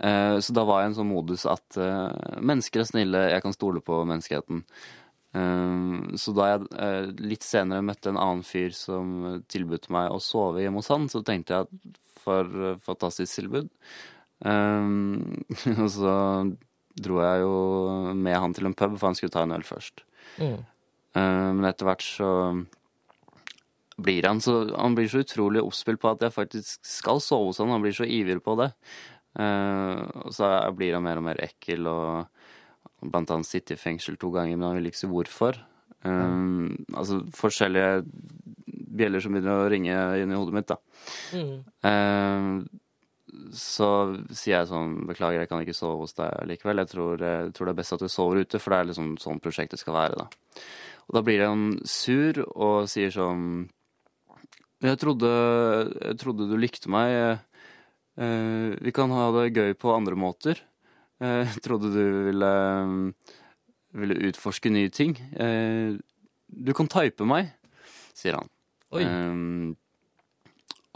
Eh, 0.00 0.38
så 0.42 0.56
da 0.56 0.66
var 0.66 0.82
jeg 0.82 0.90
i 0.90 0.92
en 0.92 0.98
sånn 0.98 1.12
modus 1.12 1.46
at 1.50 1.78
eh, 1.78 2.40
mennesker 2.42 2.82
er 2.82 2.90
snille, 2.90 3.22
jeg 3.30 3.44
kan 3.44 3.54
stole 3.54 3.84
på 3.86 4.02
menneskeheten. 4.02 4.64
Eh, 5.38 6.18
så 6.18 6.34
da 6.36 6.48
jeg 6.50 6.66
eh, 6.82 7.12
litt 7.30 7.46
senere 7.46 7.86
møtte 7.86 8.10
en 8.10 8.20
annen 8.20 8.42
fyr 8.46 8.74
som 8.76 9.14
tilbød 9.52 9.86
meg 9.94 10.10
å 10.10 10.18
sove 10.22 10.64
hjemme 10.64 10.82
hos 10.82 10.90
han, 10.90 11.06
så 11.12 11.22
tenkte 11.26 11.54
jeg 11.54 11.68
at 11.68 12.02
for 12.22 12.50
eh, 12.66 12.82
fantastisk 12.82 13.38
tilbud. 13.38 13.70
Og 15.82 15.88
så 15.94 16.12
dro 16.98 17.22
jeg 17.22 17.42
jo 17.44 17.56
med 18.18 18.36
han 18.36 18.54
til 18.56 18.68
en 18.68 18.76
pub, 18.76 18.98
for 18.98 19.10
han 19.10 19.18
skulle 19.18 19.34
ta 19.34 19.44
en 19.46 19.54
øl 19.56 19.64
først. 19.66 20.04
Mm. 20.38 20.60
Eh, 21.16 21.48
men 21.56 21.68
etter 21.68 21.88
hvert 21.88 22.04
så 22.04 22.30
blir 24.02 24.24
han 24.24 24.40
så 24.40 24.54
Han 24.74 24.94
blir 24.96 25.08
så 25.12 25.20
utrolig 25.22 25.60
oppspilt 25.62 26.00
på 26.00 26.10
at 26.10 26.22
jeg 26.24 26.34
faktisk 26.34 26.86
skal 26.86 27.20
sove 27.20 27.50
hos 27.50 27.60
han. 27.60 27.72
Han 27.74 27.84
blir 27.84 27.96
så 27.96 28.08
ivrig 28.08 28.40
på 28.44 28.56
det. 28.60 28.72
Eh, 29.38 30.02
og 30.24 30.32
så 30.34 30.48
blir 30.76 30.96
han 30.96 31.04
mer 31.04 31.20
og 31.20 31.26
mer 31.28 31.42
ekkel 31.44 31.88
og 31.88 32.26
blant 33.02 33.32
annet 33.34 33.48
sitte 33.48 33.74
i 33.74 33.80
fengsel 33.80 34.16
to 34.20 34.30
ganger, 34.34 34.56
men 34.56 34.68
han 34.68 34.78
vil 34.78 34.90
ikke 34.90 35.02
si 35.02 35.10
hvorfor. 35.10 35.58
Eh, 36.02 36.36
altså 36.96 37.22
forskjellige 37.36 38.02
bjeller 38.92 39.22
som 39.24 39.34
begynner 39.34 39.64
å 39.64 39.70
ringe 39.72 39.96
inn 40.20 40.32
i 40.32 40.38
hodet 40.38 40.56
mitt, 40.56 40.70
da. 40.70 40.78
Mm. 41.36 41.54
Eh, 41.88 42.80
så 43.56 43.86
sier 44.30 44.58
jeg 44.58 44.68
sånn 44.68 45.06
Beklager, 45.08 45.40
jeg 45.40 45.48
kan 45.48 45.62
ikke 45.64 45.74
sove 45.76 46.02
hos 46.04 46.12
deg 46.18 46.32
likevel. 46.50 46.82
Jeg 46.82 46.90
tror, 46.92 47.16
jeg 47.22 47.52
tror 47.56 47.66
det 47.68 47.72
er 47.72 47.78
best 47.80 47.94
at 47.96 48.02
du 48.04 48.08
sover 48.12 48.42
ute, 48.44 48.58
for 48.60 48.70
det 48.74 48.78
er 48.82 48.88
liksom 48.90 49.12
sånn 49.22 49.40
prosjektet 49.40 49.80
skal 49.80 49.94
være, 49.96 50.18
da. 50.20 50.26
Og 51.08 51.16
da 51.16 51.22
blir 51.26 51.44
han 51.46 51.62
sur 51.88 52.42
og 52.52 52.88
sier 52.92 53.10
sånn 53.14 53.68
Jeg 54.82 54.98
trodde, 54.98 55.30
jeg 56.02 56.18
trodde 56.20 56.48
du 56.50 56.56
likte 56.58 56.90
meg. 56.90 57.38
Eh, 58.18 58.74
vi 58.82 58.92
kan 58.92 59.10
ha 59.14 59.30
det 59.38 59.52
gøy 59.56 59.72
på 59.78 59.94
andre 59.94 60.16
måter. 60.18 60.58
Eh, 61.22 61.44
Jeg 61.48 61.62
trodde 61.64 61.92
du 61.94 62.02
ville, 62.28 62.52
ville 63.94 64.18
utforske 64.28 64.70
nye 64.74 64.90
ting. 64.90 65.16
Eh, 65.38 65.96
Du 66.52 66.72
kan 66.76 66.86
type 66.90 67.24
meg, 67.24 67.48
sier 68.12 68.34
han. 68.36 68.48
Oi. 68.92 69.04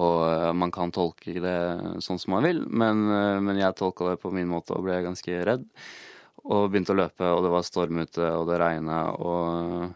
Og 0.04 0.16
eh, 0.28 0.50
man 0.52 0.72
kan 0.74 0.92
tolke 0.92 1.38
det 1.40 1.56
sånn 2.04 2.18
som 2.20 2.34
man 2.36 2.44
vil, 2.44 2.64
men, 2.68 3.06
eh, 3.08 3.38
men 3.40 3.60
jeg 3.60 3.76
tolka 3.78 4.10
det 4.12 4.18
på 4.20 4.32
min 4.34 4.50
måte 4.50 4.76
og 4.76 4.84
ble 4.84 4.98
ganske 5.06 5.38
redd. 5.48 5.64
Og 6.46 6.68
begynte 6.70 6.92
å 6.94 6.98
løpe, 7.00 7.26
og 7.32 7.40
det 7.42 7.52
var 7.54 7.64
storm 7.66 8.02
ute, 8.04 8.26
og 8.36 8.44
det 8.50 8.58
regna, 8.60 8.98
og, 9.18 9.94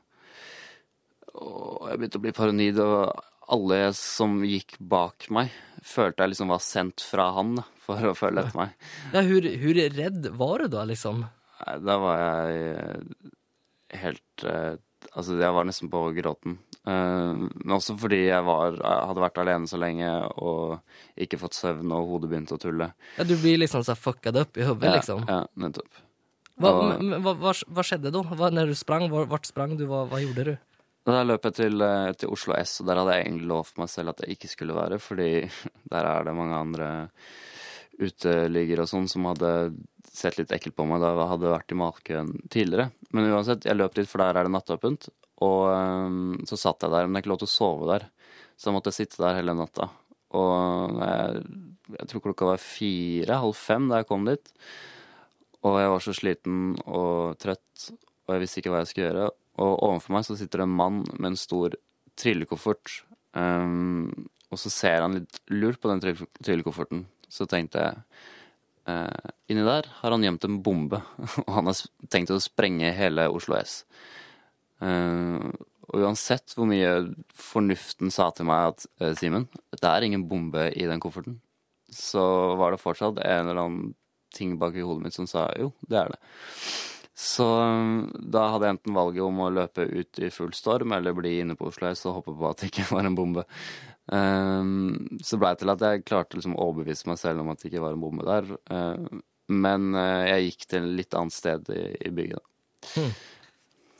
og 1.37 1.91
jeg 1.91 2.01
begynte 2.01 2.19
å 2.19 2.25
bli 2.25 2.33
paranoid. 2.35 2.81
Og 2.83 3.27
alle 3.55 3.81
som 3.99 4.41
gikk 4.47 4.77
bak 4.79 5.29
meg, 5.35 5.53
følte 5.87 6.25
jeg 6.25 6.33
liksom 6.33 6.51
var 6.53 6.63
sendt 6.65 7.05
fra 7.05 7.29
han 7.37 7.55
da, 7.61 7.67
for 7.85 8.11
å 8.11 8.17
følge 8.19 8.47
etter 8.47 8.59
meg. 8.59 8.75
Ja, 9.15 9.23
Hvor, 9.27 9.47
hvor 9.63 9.81
redd 10.01 10.31
var 10.41 10.65
du 10.65 10.73
da, 10.75 10.87
liksom? 10.91 11.25
Nei, 11.61 11.77
Da 11.87 11.97
var 12.03 12.25
jeg 12.25 14.01
helt 14.01 14.45
eh, 14.49 14.75
Altså, 15.13 15.37
jeg 15.41 15.55
var 15.57 15.65
nesten 15.67 15.91
på 15.91 16.03
gråten. 16.17 16.59
Eh, 16.87 17.33
Men 17.41 17.75
også 17.77 17.97
fordi 17.99 18.27
jeg, 18.29 18.45
var, 18.47 18.77
hadde 18.81 19.25
vært 19.25 19.41
alene 19.43 19.71
så 19.71 19.81
lenge 19.81 20.11
og 20.43 20.81
ikke 21.21 21.41
fått 21.41 21.59
søvn, 21.59 21.93
og 21.97 22.13
hodet 22.15 22.31
begynte 22.31 22.57
å 22.57 22.63
tulle. 22.63 22.93
Ja, 23.19 23.25
du 23.25 23.37
blir 23.37 23.59
liksom 23.59 23.85
så 23.85 23.97
här 23.97 24.37
up 24.41 24.57
i 24.57 24.63
hodet, 24.63 24.85
Ja, 24.85 24.95
liksom. 24.97 25.25
ja 25.29 25.47
nettopp. 25.55 26.03
Hva, 26.61 26.73
hva, 26.77 27.33
vad, 27.35 27.57
vad 27.67 27.87
skedde 27.87 28.11
då? 28.11 28.23
Vad, 28.23 28.53
när 28.53 28.67
du 28.67 28.75
sprang, 28.75 29.09
hva 29.11 29.25
vart 29.25 29.47
sprang 29.47 29.77
du? 29.77 29.87
Hva, 29.87 30.05
vad 30.05 30.21
gjorde 30.23 30.45
du? 30.45 30.57
Da 31.09 31.23
løp 31.25 31.47
jeg 31.49 31.55
til, 31.57 31.81
eh, 31.81 32.13
til 32.21 32.29
Oslo 32.29 32.55
S, 32.59 32.81
og 32.83 32.87
der 32.91 33.01
hadde 33.01 33.15
jeg 33.17 33.25
egentlig 33.27 33.49
lovt 33.49 33.79
meg 33.81 33.89
selv 33.89 34.13
at 34.13 34.21
jeg 34.21 34.37
ikke 34.37 34.51
skulle 34.53 34.77
være, 34.77 34.99
fordi 35.01 35.31
der 35.93 36.05
er 36.11 36.25
det 36.29 36.35
mange 36.37 36.59
andre 36.59 36.91
uteliggere 38.01 38.85
og 38.85 38.91
sånn 38.91 39.09
som 39.11 39.29
hadde 39.29 39.51
sett 40.11 40.39
litt 40.41 40.53
ekkelt 40.55 40.77
på 40.77 40.87
meg 40.89 41.03
da 41.03 41.13
jeg 41.15 41.31
hadde 41.31 41.53
vært 41.53 41.73
i 41.73 41.79
matkøen 41.79 42.31
tidligere. 42.51 42.91
Men 43.15 43.31
uansett, 43.31 43.67
jeg 43.69 43.79
løp 43.79 43.97
dit, 43.97 44.09
for 44.11 44.23
der 44.23 44.41
er 44.41 44.49
det 44.49 44.55
nattåpent. 44.55 45.11
Og 45.47 45.63
um, 45.71 46.39
så 46.49 46.59
satt 46.61 46.85
jeg 46.85 46.93
der, 46.93 47.07
men 47.07 47.15
det 47.15 47.21
er 47.21 47.25
ikke 47.25 47.33
lov 47.35 47.43
til 47.43 47.51
å 47.51 47.55
sove 47.55 47.91
der. 47.93 48.07
Så 48.59 48.69
jeg 48.69 48.77
måtte 48.77 48.95
sitte 48.95 49.23
der 49.23 49.39
hele 49.39 49.57
natta. 49.57 49.89
Og 50.37 50.99
jeg, 51.01 51.45
jeg 51.97 52.09
tror 52.11 52.25
klokka 52.27 52.49
var 52.53 52.63
fire, 52.63 53.39
halv 53.45 53.59
fem 53.59 53.89
da 53.91 54.01
jeg 54.03 54.11
kom 54.11 54.27
dit. 54.29 54.51
Og 55.67 55.79
jeg 55.81 55.93
var 55.93 56.05
så 56.05 56.17
sliten 56.17 56.59
og 56.87 57.39
trøtt, 57.41 57.87
og 58.27 58.35
jeg 58.35 58.45
visste 58.45 58.61
ikke 58.63 58.75
hva 58.75 58.83
jeg 58.83 58.91
skulle 58.93 59.09
gjøre. 59.09 59.31
Og 59.61 59.73
overfor 59.89 60.17
meg 60.17 60.27
så 60.27 60.37
sitter 60.39 60.63
det 60.63 60.69
en 60.69 60.77
mann 60.83 61.01
med 61.17 61.33
en 61.33 61.41
stor 61.41 61.77
trillekoffert. 62.21 63.01
Um, 63.37 64.29
og 64.51 64.59
så 64.59 64.73
ser 64.73 65.05
han 65.05 65.19
litt 65.19 65.41
lurt 65.53 65.81
på 65.81 65.91
den 65.93 66.03
trillekofferten. 66.43 67.05
Så 67.31 67.47
tenkte 67.51 67.83
jeg 67.85 68.01
eh, 68.91 69.33
Inni 69.51 69.67
der 69.67 69.89
har 70.01 70.15
han 70.15 70.25
gjemt 70.27 70.47
en 70.47 70.61
bombe, 70.67 71.03
og 71.47 71.53
han 71.57 71.71
har 71.71 71.83
tenkt 72.13 72.33
å 72.35 72.41
sprenge 72.43 72.93
hele 72.97 73.29
Oslo 73.33 73.59
S. 73.61 73.83
Eh, 74.83 75.51
og 75.91 76.05
uansett 76.07 76.55
hvor 76.55 76.69
mye 76.71 76.91
fornuften 77.35 78.13
sa 78.15 78.29
til 78.35 78.47
meg 78.51 78.75
at 78.75 78.87
eh, 79.01 79.15
Simen, 79.19 79.49
det 79.75 79.87
er 79.87 80.07
ingen 80.07 80.29
bombe 80.31 80.69
i 80.71 80.87
den 80.91 81.03
kofferten, 81.03 81.41
så 81.91 82.55
var 82.59 82.75
det 82.75 82.83
fortsatt 82.83 83.19
en 83.25 83.51
eller 83.51 83.65
annen 83.65 83.97
ting 84.35 84.55
bak 84.61 84.77
i 84.79 84.85
hodet 84.87 85.03
mitt 85.03 85.17
som 85.17 85.27
sa 85.27 85.49
jo, 85.59 85.73
det 85.91 85.99
er 85.99 86.13
det. 86.15 86.21
Så 87.21 87.45
um, 87.45 88.07
da 88.33 88.47
hadde 88.55 88.69
jeg 88.69 88.77
enten 88.79 88.97
valget 88.97 89.25
om 89.27 89.43
å 89.45 89.51
løpe 89.53 89.85
ut 89.85 90.21
i 90.23 90.31
full 90.33 90.55
storm 90.57 90.95
eller 90.97 91.17
bli 91.17 91.35
inne 91.43 91.57
på 91.59 91.69
Oslo 91.69 91.91
S 91.91 92.07
og 92.09 92.21
håpe 92.21 92.33
på 92.39 92.47
at 92.49 92.63
det 92.63 92.71
ikke 92.71 92.87
var 92.95 93.05
en 93.05 93.19
bombe. 93.19 93.45
Um, 94.11 95.19
så 95.23 95.39
blei 95.39 95.53
det 95.55 95.63
til 95.63 95.71
at 95.71 95.83
jeg 95.87 96.05
klarte 96.09 96.35
liksom 96.39 96.57
å 96.59 96.65
overbevise 96.71 97.07
meg 97.07 97.19
selv 97.21 97.43
om 97.45 97.51
at 97.53 97.61
det 97.63 97.71
ikke 97.71 97.83
var 97.85 97.95
en 97.95 98.03
bombe 98.03 98.27
der. 98.27 98.49
Uh, 98.71 99.21
men 99.51 99.91
uh, 99.95 100.27
jeg 100.27 100.49
gikk 100.49 100.67
til 100.73 100.87
et 100.89 100.97
litt 101.03 101.15
annet 101.19 101.35
sted 101.37 101.71
i, 101.75 101.85
i 102.09 102.11
bygget. 102.15 102.41
da. 102.41 103.05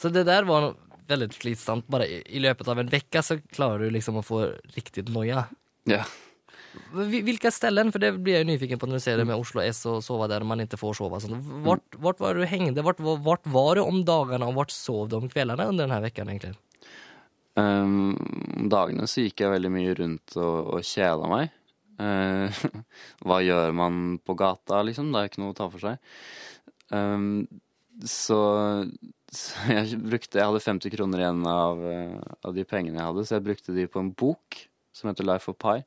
Så 0.01 0.11
det 0.11 0.25
der 0.27 0.47
var 0.49 0.73
veldig 1.11 1.31
slitsomt. 1.37 1.87
Bare 1.91 2.07
i, 2.09 2.23
i 2.27 2.43
løpet 2.43 2.69
av 2.71 2.79
en 2.83 2.91
uke 2.91 3.23
så 3.23 3.39
klarer 3.53 3.87
du 3.87 3.95
liksom 3.95 4.19
å 4.19 4.25
få 4.27 4.45
riktig 4.75 5.07
noia. 5.13 5.45
Ja. 5.91 6.03
Hvilke 6.95 7.25
Vilka 7.27 7.51
ställen, 7.51 7.91
for 7.91 7.99
det 8.03 8.13
blir 8.23 8.39
jeg 8.39 8.47
nyfiken 8.47 8.79
på 8.79 8.87
når 8.87 9.01
du 9.01 9.05
ser 9.05 9.19
det 9.19 9.27
med 9.27 9.39
Oslo 9.39 9.63
S 9.65 9.83
og 9.91 10.05
sove 10.07 10.29
der 10.31 10.45
man 10.47 10.63
ikke 10.63 10.79
får 10.79 11.01
sove. 11.01 11.19
Sånn. 11.23 11.41
Vart, 11.67 11.99
vart 11.99 12.23
var 12.23 12.39
du 12.39 12.45
hengende? 12.47 12.85
Vart, 12.87 13.03
var- 13.03 13.19
vart 13.27 13.47
var 13.51 13.75
du 13.79 13.83
om 13.83 14.05
dagene, 14.07 14.47
og 14.47 14.55
vart 14.59 14.71
sov 14.75 15.09
du 15.11 15.17
om 15.19 15.29
kveldene 15.31 15.67
under 15.67 15.85
denne 15.87 15.95
här 15.99 16.07
veckan 16.07 16.29
egentligen? 16.29 16.57
Um, 17.59 18.15
dagene 18.71 19.09
så 19.11 19.25
gikk 19.25 19.43
jeg 19.43 19.53
veldig 19.55 19.73
mye 19.75 19.95
rundt 19.99 20.37
og, 20.39 20.77
og 20.77 20.87
kjeda 20.87 21.31
meg. 21.31 21.57
Uh, 22.01 22.63
hva 23.27 23.41
gjør 23.45 23.75
man 23.77 24.21
på 24.25 24.37
gata, 24.39 24.85
liksom? 24.87 25.11
Det 25.13 25.21
er 25.21 25.31
ikke 25.31 25.43
noe 25.43 25.55
å 25.55 25.59
ta 25.59 25.69
for 25.73 25.83
seg. 25.83 26.15
Um, 26.95 27.49
så, 28.07 28.41
så 29.31 29.67
jeg 29.77 29.99
brukte 30.01 30.41
Jeg 30.41 30.49
hadde 30.49 30.65
50 30.65 30.95
kroner 30.95 31.23
igjen 31.23 31.45
av, 31.47 31.83
eh, 31.87 32.17
av 32.47 32.57
de 32.57 32.65
pengene 32.67 32.99
jeg 32.99 33.11
hadde, 33.13 33.27
så 33.27 33.37
jeg 33.37 33.47
brukte 33.47 33.77
de 33.77 33.87
på 33.91 34.03
en 34.03 34.13
bok 34.17 34.63
som 34.97 35.11
heter 35.11 35.27
Life 35.27 35.51
of 35.53 35.59
Pi. 35.61 35.81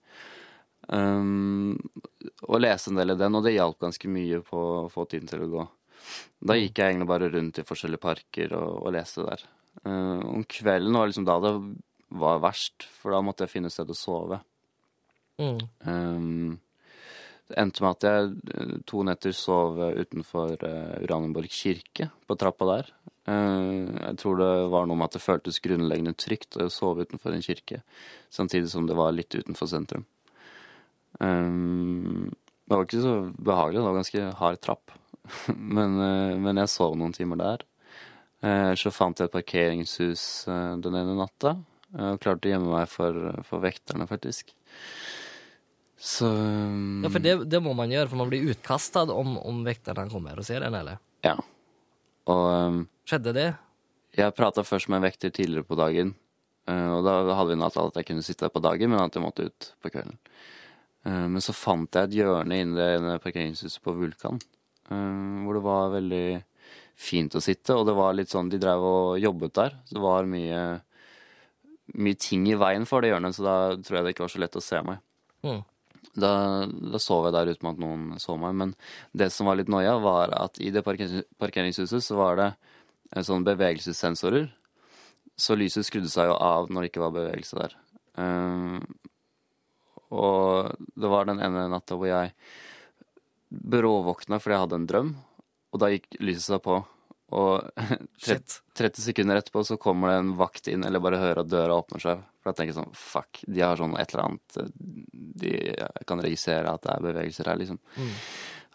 Um, 0.91 1.79
og 2.43 2.59
lese 2.59 2.91
en 2.91 2.99
del 2.99 3.13
i 3.13 3.19
den, 3.19 3.35
og 3.37 3.45
det 3.45 3.55
hjalp 3.55 3.79
ganske 3.81 4.11
mye 4.11 4.41
på 4.45 4.61
å 4.83 4.91
få 4.91 5.07
tiden 5.09 5.31
til 5.31 5.45
å 5.45 5.51
gå. 5.51 5.65
Da 6.43 6.57
gikk 6.59 6.79
jeg 6.79 6.93
egentlig 6.93 7.09
bare 7.09 7.31
rundt 7.31 7.59
i 7.61 7.67
forskjellige 7.67 8.03
parker 8.03 8.55
og, 8.59 8.71
og 8.83 8.95
leste 8.95 9.25
der. 9.25 9.45
Eh, 9.81 10.19
om 10.29 10.43
kvelden 10.43 10.93
var 10.93 11.09
liksom 11.09 11.25
da 11.27 11.39
det 11.43 11.53
var 12.13 12.43
verst, 12.43 12.85
for 12.99 13.15
da 13.15 13.21
måtte 13.25 13.45
jeg 13.45 13.55
finne 13.55 13.71
et 13.71 13.75
sted 13.75 13.89
å 13.89 13.97
sove. 13.97 14.39
Mm. 15.41 15.59
Um, 15.89 16.59
det 17.49 17.57
endte 17.59 17.83
med 17.83 17.97
at 17.97 18.05
jeg 18.07 18.27
eh, 18.53 18.75
to 18.87 19.01
netter 19.07 19.33
sov 19.35 19.79
utenfor 19.81 20.53
uh, 20.61 20.99
Uranienborg 21.03 21.49
kirke, 21.51 22.11
på 22.27 22.37
trappa 22.39 22.69
der. 22.69 22.93
Uh, 23.27 23.89
jeg 23.97 24.19
tror 24.21 24.39
det 24.39 24.51
var 24.73 24.87
noe 24.87 24.99
med 24.99 25.09
at 25.09 25.17
det 25.17 25.23
føltes 25.25 25.61
grunnleggende 25.63 26.15
trygt 26.19 26.59
å 26.61 26.69
sove 26.71 27.07
utenfor 27.07 27.33
en 27.33 27.45
kirke, 27.45 27.81
samtidig 28.33 28.71
som 28.71 28.87
det 28.87 28.97
var 28.99 29.15
litt 29.15 29.33
utenfor 29.35 29.71
sentrum. 29.71 30.05
Um, 31.19 32.31
det 32.63 32.77
var 32.77 32.87
ikke 32.87 33.03
så 33.03 33.17
behagelig, 33.35 33.81
det 33.81 33.87
var 33.89 33.99
ganske 33.99 34.25
hard 34.39 34.63
trapp. 34.63 34.97
men, 35.77 35.97
uh, 35.99 36.39
men 36.39 36.61
jeg 36.61 36.71
sov 36.71 36.95
noen 36.99 37.15
timer 37.15 37.41
der. 37.41 37.67
Eh, 38.43 38.73
Så 38.75 38.91
fant 38.91 39.17
jeg 39.19 39.29
et 39.29 39.35
parkeringshus 39.37 40.23
eh, 40.51 40.73
den 40.83 40.97
ene 40.99 41.15
natta, 41.15 41.55
eh, 41.95 42.09
og 42.13 42.19
klarte 42.23 42.49
å 42.49 42.53
gjemme 42.53 42.73
meg 42.73 42.89
for, 42.91 43.19
for 43.47 43.63
vekterne, 43.63 44.07
faktisk. 44.09 44.51
Så 46.03 46.27
Ja, 46.27 47.07
for 47.09 47.23
det, 47.23 47.37
det 47.47 47.61
må 47.63 47.71
man 47.77 47.91
gjøre, 47.93 48.09
for 48.11 48.19
man 48.19 48.31
blir 48.31 48.49
utkasta 48.51 49.05
om, 49.13 49.37
om 49.39 49.61
vekterne 49.63 50.09
kommer 50.11 50.39
og 50.41 50.47
ser 50.47 50.65
en, 50.67 50.75
eller? 50.75 50.99
Ja. 51.23 51.37
Og 52.27 52.43
um, 52.51 52.81
Skjedde 53.07 53.33
det? 53.35 53.53
jeg 54.13 54.35
prata 54.37 54.61
først 54.67 54.89
med 54.91 54.99
en 54.99 55.07
vekter 55.07 55.31
tidligere 55.33 55.65
på 55.65 55.77
dagen, 55.79 56.11
og 56.69 56.99
da 57.03 57.13
hadde 57.33 57.49
vi 57.49 57.55
en 57.57 57.63
avtale 57.65 57.89
at 57.89 57.95
jeg 57.97 58.05
kunne 58.11 58.23
sitte 58.23 58.45
der 58.45 58.51
på 58.53 58.61
dagen, 58.63 58.91
men 58.91 59.01
at 59.01 59.15
jeg 59.17 59.23
måtte 59.23 59.47
ut 59.49 59.65
på 59.83 59.89
kvelden. 59.91 60.19
Men 61.03 61.41
så 61.43 61.51
fant 61.57 61.97
jeg 61.97 62.07
et 62.07 62.13
hjørne 62.21 62.59
inni 62.61 62.77
det 62.77 62.85
ene 62.99 63.15
parkeringshuset 63.23 63.81
på 63.83 63.95
Vulkan, 63.97 64.37
hvor 64.87 65.57
det 65.57 65.63
var 65.65 65.89
veldig 65.97 66.27
fint 66.95 67.35
å 67.35 67.41
sitte, 67.43 67.75
og 67.75 67.87
det 67.87 67.95
var 67.97 68.15
litt 68.15 68.31
sånn 68.31 68.51
De 68.51 68.59
drev 68.61 68.83
og 68.85 69.19
jobbet 69.21 69.53
der, 69.57 69.77
så 69.87 69.97
det 69.97 70.03
var 70.03 70.29
mye, 70.29 70.63
mye 71.99 72.19
ting 72.19 72.47
i 72.49 72.57
veien 72.59 72.87
for 72.89 73.03
det 73.03 73.13
hjørnet, 73.13 73.35
så 73.35 73.45
da 73.45 73.55
tror 73.79 73.99
jeg 73.99 74.05
det 74.05 74.15
ikke 74.15 74.25
var 74.25 74.33
så 74.33 74.43
lett 74.43 74.59
å 74.59 74.63
se 74.63 74.81
meg. 74.87 75.03
Mm. 75.43 75.61
Da, 76.13 76.33
da 76.67 76.99
sov 77.01 77.25
jeg 77.27 77.33
der 77.35 77.53
uten 77.55 77.71
at 77.71 77.79
noen 77.81 78.03
så 78.21 78.35
meg, 78.37 78.53
men 78.59 78.75
det 79.17 79.31
som 79.33 79.49
var 79.49 79.57
litt 79.57 79.71
noia, 79.71 79.95
var 80.03 80.33
at 80.37 80.59
i 80.61 80.69
det 80.73 80.83
parkeringshuset 80.85 82.05
så 82.05 82.19
var 82.19 82.37
det 82.39 82.49
en 83.13 83.25
sånne 83.25 83.47
bevegelsessensorer, 83.51 84.51
så 85.33 85.57
lyset 85.57 85.87
skrudde 85.87 86.11
seg 86.13 86.29
jo 86.29 86.37
av 86.37 86.69
når 86.69 86.85
det 86.85 86.91
ikke 86.91 87.01
var 87.01 87.15
bevegelse 87.15 87.57
der. 87.57 87.75
Eh, 88.21 88.77
og 90.13 90.73
det 90.93 91.09
var 91.09 91.25
den 91.25 91.41
ene 91.41 91.65
natta 91.71 91.97
hvor 91.97 92.09
jeg 92.09 92.33
bråvåkna 93.53 94.39
fordi 94.41 94.55
jeg 94.55 94.63
hadde 94.65 94.79
en 94.79 94.89
drøm, 94.89 95.13
og 95.73 95.81
da 95.81 95.89
gikk 95.93 96.19
lyset 96.21 96.51
seg 96.51 96.61
på. 96.65 96.79
Og 97.33 97.65
30, 98.25 98.59
30 98.77 99.05
sekunder 99.07 99.39
etterpå 99.41 99.63
så 99.65 99.79
kommer 99.81 100.11
det 100.11 100.21
en 100.21 100.33
vakt 100.39 100.69
inn, 100.69 100.85
eller 100.85 101.01
bare 101.03 101.21
hører 101.21 101.43
at 101.43 101.51
døra 101.51 101.79
åpner 101.81 102.03
seg. 102.03 102.23
For 102.39 102.51
da 102.51 102.57
tenker 102.57 102.73
jeg 102.73 102.79
sånn 102.79 102.97
fuck, 102.97 103.43
de 103.47 103.63
har 103.63 103.79
sånn 103.79 103.95
et 103.97 104.13
eller 104.13 104.25
annet 104.27 104.57
eh, 104.59 104.73
De 105.43 105.53
kan 106.09 106.21
registrere 106.21 106.73
at 106.73 106.83
det 106.85 106.93
er 106.93 107.05
bevegelser 107.07 107.49
her, 107.49 107.61
liksom. 107.61 107.79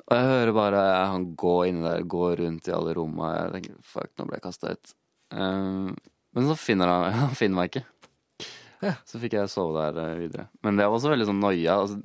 Og 0.09 0.17
jeg 0.17 0.28
hører 0.31 0.55
bare 0.57 0.85
han 1.12 1.26
gå 1.38 1.57
inni 1.69 1.85
der, 1.85 2.07
gå 2.09 2.31
rundt 2.40 2.71
i 2.71 2.75
alle 2.75 2.95
rommene. 2.97 3.35
Jeg 3.37 3.55
tenker 3.55 3.83
fuck, 3.95 4.11
nå 4.17 4.26
ble 4.28 4.38
jeg 4.38 4.47
kasta 4.47 4.73
ut. 4.73 4.95
Um, 5.28 5.93
men 6.33 6.49
så 6.49 6.57
finner 6.57 6.88
han, 6.88 7.19
han 7.26 7.38
finner 7.38 7.61
meg 7.61 7.73
ikke. 7.73 7.85
Så 9.05 9.21
fikk 9.21 9.35
jeg 9.37 9.50
sove 9.52 9.85
der 9.90 10.00
eh, 10.05 10.19
videre. 10.23 10.49
Men 10.64 10.78
det 10.78 10.87
var 10.87 10.97
også 10.97 11.12
veldig 11.12 11.28
sånn 11.28 11.43
noia. 11.43 11.81
Altså, 11.83 12.00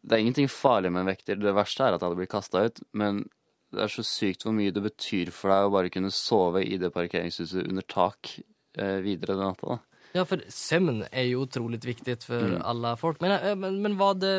det 0.00 0.16
er 0.16 0.24
ingenting 0.24 0.48
farlig 0.50 0.90
med 0.92 1.04
en 1.04 1.12
vekter. 1.12 1.38
Det 1.38 1.54
verste 1.54 1.84
er 1.84 1.94
at 1.94 2.00
jeg 2.00 2.08
hadde 2.08 2.18
blitt 2.18 2.32
kasta 2.32 2.64
ut. 2.66 2.82
Men 2.96 3.22
det 3.72 3.84
er 3.84 3.92
så 3.92 4.02
sykt 4.06 4.42
hvor 4.46 4.54
mye 4.56 4.72
det 4.74 4.82
betyr 4.82 5.30
for 5.34 5.52
deg 5.52 5.68
å 5.68 5.74
bare 5.74 5.92
kunne 5.94 6.10
sove 6.14 6.62
i 6.66 6.76
det 6.80 6.90
parkeringshuset 6.94 7.68
under 7.68 7.86
tak 7.86 8.34
eh, 8.78 8.98
videre 9.04 9.36
den 9.36 9.46
natta. 9.50 9.78
Ja, 10.14 10.24
for 10.26 10.42
søvn 10.50 11.04
er 11.12 11.28
jo 11.28 11.44
utrolig 11.46 11.78
viktig 11.86 12.16
for 12.24 12.42
Mm. 12.42 12.62
alle 12.66 12.96
folk. 12.98 13.20
Men, 13.22 13.36
eh, 13.38 13.54
men, 13.54 13.76
men 13.82 13.94
var 14.00 14.14
det 14.18 14.32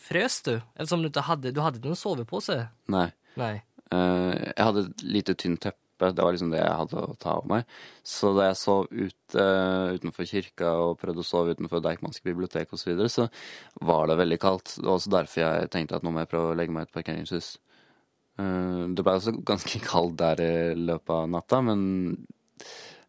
Frøs 0.00 0.38
du? 0.46 0.54
Eller 0.76 0.88
som 0.88 1.02
du 1.02 1.10
ikke 1.10 1.26
hadde 1.28 1.52
du 1.52 1.60
hadde 1.60 1.76
ikke 1.82 1.90
noen 1.90 2.00
sovepose? 2.00 2.56
Nei. 2.88 3.10
Nei. 3.36 3.58
Uh, 3.92 4.32
jeg 4.56 4.64
hadde 4.64 4.86
et 4.88 5.02
lite 5.04 5.34
tynt 5.36 5.60
teppe, 5.64 6.10
det 6.12 6.24
var 6.24 6.32
liksom 6.32 6.50
det 6.52 6.58
jeg 6.60 6.78
hadde 6.80 6.96
å 7.00 7.14
ta 7.20 7.36
av 7.42 7.46
meg. 7.48 7.64
Så 8.04 8.32
da 8.36 8.48
jeg 8.48 8.58
sov 8.60 8.88
ute 8.92 9.44
utenfor 9.98 10.28
kirka 10.28 10.72
og 10.86 10.98
prøvde 11.00 11.24
å 11.24 11.26
sove 11.26 11.54
utenfor 11.56 11.80
Deichmanske 11.84 12.24
bibliotek 12.24 12.72
osv., 12.72 12.82
så, 12.84 12.90
videre, 12.92 13.08
så 13.12 13.28
var 13.84 14.06
det 14.08 14.16
veldig 14.20 14.38
kaldt. 14.42 14.74
Det 14.78 14.84
var 14.86 14.96
også 14.98 15.10
derfor 15.14 15.42
jeg 15.44 15.70
tenkte 15.74 15.96
at 15.98 16.04
nå 16.06 16.12
må 16.14 16.22
jeg 16.24 16.30
prøve 16.32 16.52
å 16.52 16.58
legge 16.58 16.72
meg 16.76 16.84
i 16.84 16.88
et 16.88 16.96
parkeringshus. 16.98 17.48
Eh, 18.38 18.84
det 18.94 19.02
ble 19.04 19.16
også 19.18 19.34
ganske 19.46 19.80
kaldt 19.90 20.16
der 20.20 20.40
i 20.44 20.54
løpet 20.78 21.10
av 21.14 21.28
natta, 21.32 21.60
men 21.64 21.82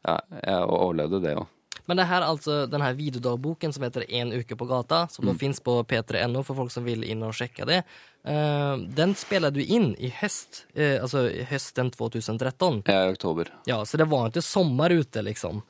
ja, 0.06 0.20
jeg 0.44 0.68
overlevde 0.68 1.22
det 1.24 1.38
òg. 1.38 1.48
Men 1.90 1.98
det 1.98 2.06
her, 2.06 2.22
altså, 2.22 2.68
den 2.70 2.84
här 2.86 2.94
videodagboken 2.94 3.72
som 3.74 3.82
heter 3.84 4.04
En 4.14 4.30
uke 4.34 4.54
på 4.56 4.66
gata, 4.70 5.08
som 5.10 5.26
Mm. 5.26 5.38
fins 5.40 5.60
på 5.60 5.74
p3.no 5.84 6.44
for 6.46 6.54
folk 6.56 6.70
som 6.72 6.86
vil 6.86 7.02
inn 7.04 7.24
og 7.26 7.34
sjekke 7.34 7.66
det. 7.66 7.80
uh, 8.30 8.78
den 8.78 9.16
spiller 9.16 9.50
du 9.50 9.62
inn 9.64 9.96
i 9.98 10.10
høst, 10.14 10.66
uh, 10.78 11.02
altså 11.02 11.24
i 11.32 11.44
hösten 11.50 11.90
2013. 11.90 12.84
Ja, 12.86 13.08
i 13.08 13.14
oktober. 13.16 13.50
Ja, 13.66 13.80
så 13.86 13.98
det 13.98 14.06
var 14.06 14.30
ikke 14.30 14.44
sommer 14.46 14.90
ute 14.94 15.24
liksom. 15.26 15.64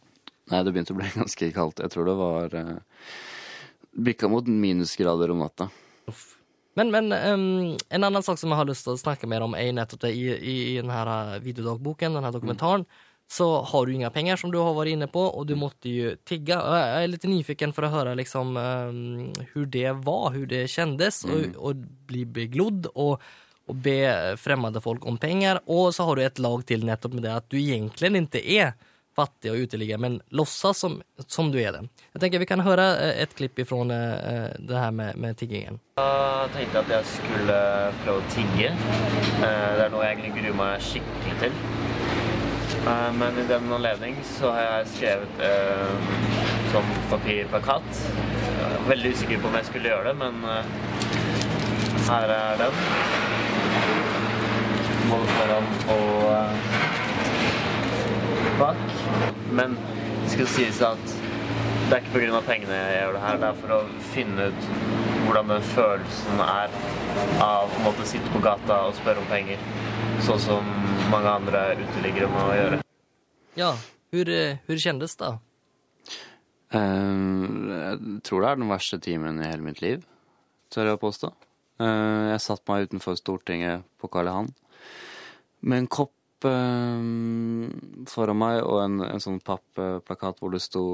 Nei, 0.51 0.63
det 0.63 0.73
begynte 0.73 0.91
å 0.91 0.99
bli 0.99 1.07
ganske 1.21 1.51
kaldt. 1.55 1.79
Jeg 1.79 1.91
tror 1.95 2.05
det 2.11 2.17
var 2.19 2.55
uh, 2.67 2.77
bikka 3.95 4.27
mot 4.27 4.43
minusgrader 4.47 5.31
om 5.31 5.39
natta. 5.39 5.69
Men, 6.79 6.91
men 6.91 7.11
um, 7.11 7.77
en 7.89 8.03
annen 8.03 8.23
sak 8.23 8.39
som 8.39 8.53
jeg 8.53 8.59
har 8.61 8.67
lyst 8.69 8.85
til 8.87 8.95
å 8.95 8.99
snakke 9.01 9.27
mer 9.27 9.43
om 9.43 9.55
er 9.57 9.73
nettopp 9.75 10.05
det 10.05 10.13
i, 10.15 10.29
i, 10.31 10.53
i 10.71 10.75
denne 10.79 10.99
eh, 11.11 11.39
videodagboken, 11.43 12.13
denne 12.15 12.29
här 12.29 12.31
dokumentaren, 12.31 12.85
så 13.29 13.61
har 13.61 13.85
du 13.85 13.93
inga 13.93 14.09
penger, 14.09 14.39
som 14.39 14.51
du 14.51 14.57
har 14.57 14.71
vært 14.77 14.93
inne 14.93 15.09
på 15.11 15.25
og 15.27 15.43
du 15.49 15.57
måtte 15.59 15.91
jo 15.91 16.13
tigge. 16.25 16.55
Jeg 16.55 17.03
er 17.03 17.11
litt 17.11 17.27
nyfiken 17.27 17.75
for 17.75 17.85
å 17.85 17.91
høre 17.93 18.15
liksom 18.17 18.55
um, 18.55 19.27
hur 19.51 19.67
det 19.67 19.91
var, 20.05 20.31
hvor 20.37 20.47
det 20.49 20.63
kjentes 20.71 21.25
å 21.27 21.73
mm. 21.75 21.83
bli 22.09 22.23
beglodd 22.39 22.87
og, 22.95 23.27
og 23.67 23.83
be 23.83 23.99
fremmede 24.39 24.81
folk 24.81 25.03
om 25.05 25.19
penger. 25.19 25.59
Og 25.67 25.91
så 25.93 26.07
har 26.07 26.15
du 26.15 26.23
et 26.23 26.41
lag 26.41 26.63
til 26.63 26.87
nettopp 26.87 27.19
med 27.19 27.27
det 27.27 27.35
at 27.41 27.51
du 27.51 27.59
egentlig 27.59 28.23
ikke 28.23 28.45
är 28.61 28.73
fattig 29.19 29.51
og 29.51 29.65
uteligger, 29.67 29.99
men 30.01 30.17
låtsas 30.35 30.79
som, 30.85 30.97
som 31.27 31.51
du 31.51 31.59
er 31.61 31.75
det. 31.75 31.83
Jeg 32.15 32.23
tenker 32.23 32.41
vi 32.43 32.47
kan 32.49 32.63
høre 32.65 32.85
et 33.19 33.35
klipp 33.37 33.59
ifrån 33.61 33.91
eh, 33.91 34.15
eh, 34.31 34.49
det 34.69 34.79
her 34.79 34.91
med, 34.95 35.19
med 35.19 35.37
tiggingen. 35.39 35.77
Jeg 35.99 36.53
tenkte 36.55 36.81
at 36.85 36.93
jeg 36.95 37.09
skulle 37.13 37.57
prøve 38.05 38.23
å 38.23 38.29
tigge. 38.33 38.71
Eh, 38.71 39.71
Det 39.75 39.83
er 39.85 39.91
noe 39.93 40.05
jeg 40.07 40.17
egentlig 40.17 40.33
gruer 40.39 40.57
meg 40.63 40.85
skikkelig 40.87 41.35
til. 41.43 41.59
Eh, 42.87 43.09
Men 43.19 43.39
i 43.43 43.47
den 43.49 43.67
anledning 43.75 44.15
så 44.37 44.53
har 44.55 44.63
jeg 44.69 44.91
skrevet 44.95 45.43
eh, 45.43 45.93
som 46.71 46.85
papirplakat. 47.11 48.03
Veldig 48.87 49.11
usikker 49.17 49.41
på 49.43 49.49
om 49.51 49.55
jeg 49.59 49.67
skulle 49.69 49.89
gjøre 49.91 50.11
det, 50.11 50.15
men 50.21 50.43
eh, 50.47 50.63
her 52.09 52.31
er 52.39 52.61
den. 52.63 52.79
Både 55.09 55.27
foran 55.35 55.67
og 55.93 56.11
eh, 56.35 57.08
bak. 58.59 58.77
Men 59.55 59.75
det 60.23 60.33
skal 60.35 60.51
sies 60.53 60.81
at 60.85 61.17
det 61.89 61.97
er 61.97 62.03
ikke 62.03 62.19
pga. 62.19 62.41
pengene 62.45 62.75
jeg 62.75 62.97
gjør 62.99 63.15
det 63.15 63.21
her. 63.23 63.39
Det 63.41 63.47
er 63.49 63.59
for 63.63 63.75
å 63.75 63.79
finne 64.11 64.49
ut 64.51 64.67
hvordan 65.25 65.53
den 65.53 65.65
følelsen 65.71 66.43
er 66.45 66.75
av 67.43 67.69
å 67.69 67.83
måtte 67.85 68.05
sitte 68.09 68.29
på 68.33 68.41
gata 68.43 68.83
og 68.87 68.97
spørre 68.97 69.23
om 69.23 69.29
penger. 69.31 69.61
Sånn 70.25 70.41
som 70.43 70.69
mange 71.09 71.31
andre 71.31 71.63
uteliggere 71.79 72.29
må 72.29 72.45
gjøre. 72.53 72.81
Ja, 73.57 73.73
hvor, 74.13 74.29
eh, 74.29 74.57
hur 74.67 74.75
det? 74.75 75.33
Eh, 76.71 76.79
jeg 76.79 78.21
tror 78.23 78.41
det 78.41 78.49
er 78.49 78.55
den 78.55 78.69
verste 78.69 78.99
timen 79.01 79.41
i 79.41 79.49
hele 79.49 79.65
mitt 79.65 79.81
liv, 79.81 80.05
tør 80.69 80.85
jeg 80.85 80.97
å 80.97 81.01
påstå. 81.01 81.33
Eh, 81.79 82.31
jeg 82.33 82.41
satt 82.41 82.67
meg 82.67 82.89
utenfor 82.89 83.17
Stortinget 83.17 83.83
på 83.97 84.09
Karl 84.11 84.27
Johan 84.27 84.53
med 85.61 85.77
en 85.77 85.87
kopp 85.87 86.13
eh, 86.47 88.05
foran 88.09 88.39
meg 88.39 88.61
og 88.63 88.81
en, 88.83 88.99
en 89.07 89.23
sånn 89.23 89.41
pappplakat 89.43 90.39
hvor 90.39 90.53
det 90.55 90.63
sto 90.65 90.85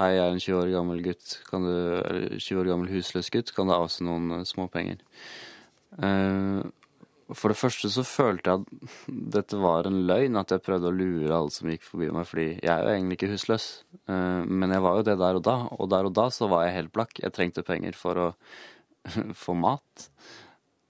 Hei, 0.00 0.14
jeg 0.14 0.20
er 0.22 0.32
en 0.32 0.40
20 0.40 0.56
år 0.56 0.68
gammel 0.72 1.00
gutt, 1.04 1.32
kan 1.50 1.64
du, 1.66 1.72
eller 1.98 2.38
20 2.38 2.60
år 2.62 2.68
gammel 2.70 2.88
husløs 2.88 3.28
gutt, 3.34 3.50
kan 3.52 3.68
du 3.68 3.74
avse 3.74 4.04
noen 4.06 4.38
eh, 4.38 4.46
småpenger? 4.48 5.02
Eh, 6.00 6.62
for 7.36 7.52
det 7.52 7.58
første 7.60 7.90
så 7.92 8.04
følte 8.08 8.54
jeg 8.54 8.62
at 8.62 9.10
dette 9.36 9.58
var 9.60 9.86
en 9.86 9.98
løgn, 10.08 10.38
at 10.40 10.54
jeg 10.54 10.64
prøvde 10.64 10.88
å 10.88 10.94
lure 10.94 11.34
alle 11.36 11.52
som 11.52 11.68
gikk 11.68 11.84
forbi 11.84 12.08
meg, 12.14 12.24
fordi 12.26 12.46
jeg 12.54 12.70
er 12.72 12.86
jo 12.86 12.94
egentlig 12.94 13.18
ikke 13.18 13.30
husløs. 13.30 13.66
Men 14.08 14.74
jeg 14.74 14.82
var 14.82 14.96
jo 14.98 15.04
det 15.06 15.14
der 15.20 15.38
og 15.38 15.44
da, 15.46 15.54
og 15.76 15.92
der 15.92 16.08
og 16.08 16.16
da 16.16 16.24
så 16.34 16.48
var 16.50 16.64
jeg 16.66 16.74
helt 16.78 16.94
blakk. 16.96 17.20
Jeg 17.22 17.36
trengte 17.36 17.62
penger 17.66 17.94
for 17.94 18.18
å 18.18 18.26
få 19.44 19.54
mat. 19.54 20.08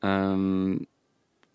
Um, 0.00 0.80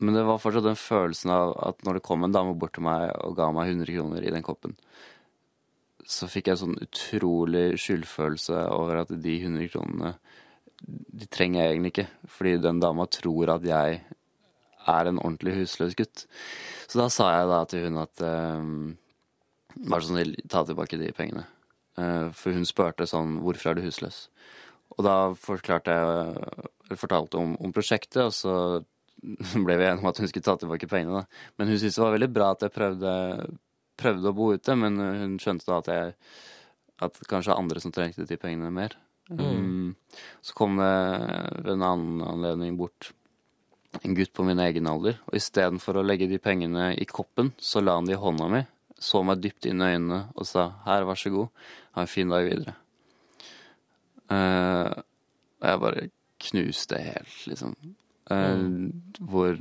men 0.03 0.17
det 0.17 0.25
var 0.27 0.41
fortsatt 0.43 0.67
den 0.67 0.79
følelsen 0.79 1.31
av 1.31 1.53
at 1.69 1.86
når 1.88 1.97
det 1.97 2.05
kom 2.08 2.25
en 2.25 2.34
dame 2.36 2.55
bort 2.60 2.75
til 2.75 2.86
meg 2.88 3.08
og 3.23 3.38
ga 3.38 3.47
meg 3.55 3.71
100 3.71 3.93
kroner 3.95 4.25
i 4.25 4.34
den 4.34 4.43
koppen, 4.45 4.75
så 6.05 6.27
fikk 6.29 6.51
jeg 6.51 6.62
sånn 6.62 6.77
utrolig 6.84 7.79
skyldfølelse 7.81 8.65
over 8.75 9.01
at 9.01 9.13
de 9.23 9.38
100 9.39 9.71
kronene 9.73 10.15
de 10.86 11.25
trenger 11.31 11.63
jeg 11.63 11.71
egentlig 11.71 11.91
ikke, 11.93 12.08
fordi 12.29 12.58
den 12.62 12.81
dama 12.84 13.08
tror 13.10 13.55
at 13.55 13.65
jeg 13.65 14.01
er 14.86 15.10
en 15.10 15.21
ordentlig 15.21 15.55
husløs 15.62 15.95
gutt. 15.97 16.25
Så 16.86 16.99
da 16.99 17.08
sa 17.10 17.31
jeg 17.34 17.49
da 17.49 17.62
til 17.69 17.88
hun 17.88 18.01
at 18.03 18.21
um, 18.27 18.75
vær 19.75 20.03
så 20.03 20.13
snill, 20.13 20.36
ta 20.51 20.62
tilbake 20.67 20.99
de 21.01 21.10
pengene. 21.15 21.45
Eh, 21.97 22.27
for 22.36 22.55
hun 22.55 22.67
spurte 22.67 23.08
sånn 23.10 23.39
hvorfor 23.43 23.71
er 23.71 23.79
du 23.79 23.86
husløs? 23.88 24.25
Og 24.95 25.08
da 25.08 25.15
forklarte 25.39 25.95
jeg, 25.95 26.99
fortalte 27.01 27.39
om, 27.41 27.55
om 27.58 27.73
prosjektet, 27.73 28.21
og 28.27 28.36
så 28.36 28.55
ble 29.65 29.77
vi 29.79 29.88
enige 29.88 30.01
om 30.03 30.09
at 30.11 30.21
hun 30.21 30.31
skulle 30.31 30.47
ta 30.47 30.57
tilbake 30.61 30.89
pengene. 30.91 31.23
Da. 31.23 31.51
Men 31.57 31.71
hun 31.71 31.79
syntes 31.79 31.99
det 31.99 32.05
var 32.05 32.17
veldig 32.17 32.31
bra 32.35 32.51
at 32.55 32.65
jeg 32.65 32.75
prøvde, 32.75 33.13
prøvde 33.99 34.31
å 34.31 34.38
bo 34.38 34.51
ute, 34.55 34.77
men 34.79 34.99
hun 35.01 35.39
skjønte 35.41 35.67
da 35.69 35.79
at 35.81 35.91
jeg 35.93 36.13
at 37.03 37.19
kanskje 37.27 37.55
andre 37.55 37.81
som 37.83 37.91
trengte 37.91 38.27
de 38.27 38.38
pengene 38.39 38.71
mer. 38.71 38.95
Um, 39.27 39.95
så 40.45 40.53
kom 40.55 40.77
det 40.79 40.91
ved 41.65 41.73
en 41.73 41.83
annen 41.83 42.21
anledning 42.23 42.77
bort 42.79 43.11
en 44.03 44.15
gutt 44.15 44.33
på 44.35 44.43
min 44.43 44.59
egen 44.59 44.88
alder, 44.91 45.19
og 45.27 45.38
istedenfor 45.39 45.99
å 45.99 46.05
legge 46.05 46.27
de 46.27 46.39
pengene 46.41 46.91
i 46.99 47.07
koppen, 47.07 47.53
så 47.57 47.81
la 47.83 47.95
han 47.95 48.07
de 48.07 48.15
i 48.15 48.19
hånda 48.19 48.49
mi, 48.51 48.61
så 48.99 49.21
meg 49.23 49.41
dypt 49.43 49.67
inn 49.69 49.83
i 49.83 49.93
øynene 49.95 50.21
og 50.35 50.47
sa 50.47 50.67
her, 50.85 51.07
vær 51.07 51.19
så 51.19 51.31
god, 51.31 51.67
ha 51.95 52.03
en 52.03 52.11
fin 52.11 52.31
dag 52.31 52.47
videre. 52.47 52.75
Uh, 54.31 54.91
og 55.61 55.69
jeg 55.69 55.81
bare 55.85 56.07
knuste 56.49 56.99
helt, 56.99 57.38
liksom. 57.47 57.75
Eh, 58.33 58.63
hvor, 59.29 59.59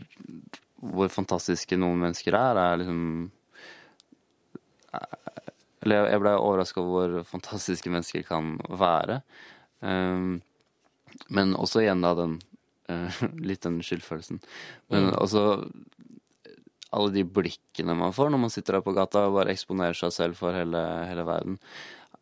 hvor 0.80 1.10
fantastiske 1.12 1.76
noen 1.76 2.00
mennesker 2.00 2.36
er, 2.38 2.56
er 2.62 2.78
liksom 2.80 3.00
eh, 4.94 5.18
Eller 5.84 6.08
jeg 6.14 6.22
ble 6.22 6.32
overraska 6.40 6.80
over 6.80 7.18
hvor 7.18 7.26
fantastiske 7.28 7.92
mennesker 7.92 8.24
kan 8.28 8.54
være. 8.68 9.20
Eh, 9.84 10.40
Men 11.30 11.54
også 11.60 11.84
igjen 11.84 12.02
da 12.04 12.14
den 12.18 12.40
litt 13.48 13.62
den 13.64 13.78
skyldfølelsen. 13.80 14.40
Men 14.92 15.06
også 15.16 15.44
alle 16.94 17.12
de 17.14 17.22
blikkene 17.24 17.94
man 17.96 18.12
får 18.12 18.28
når 18.30 18.42
man 18.42 18.52
sitter 18.52 18.76
der 18.76 18.84
på 18.84 18.92
gata 18.94 19.22
og 19.26 19.38
bare 19.38 19.54
eksponerer 19.54 19.96
seg 19.96 20.12
selv 20.12 20.36
for 20.36 20.52
hele, 20.52 20.82
hele 21.08 21.24
verden, 21.26 21.56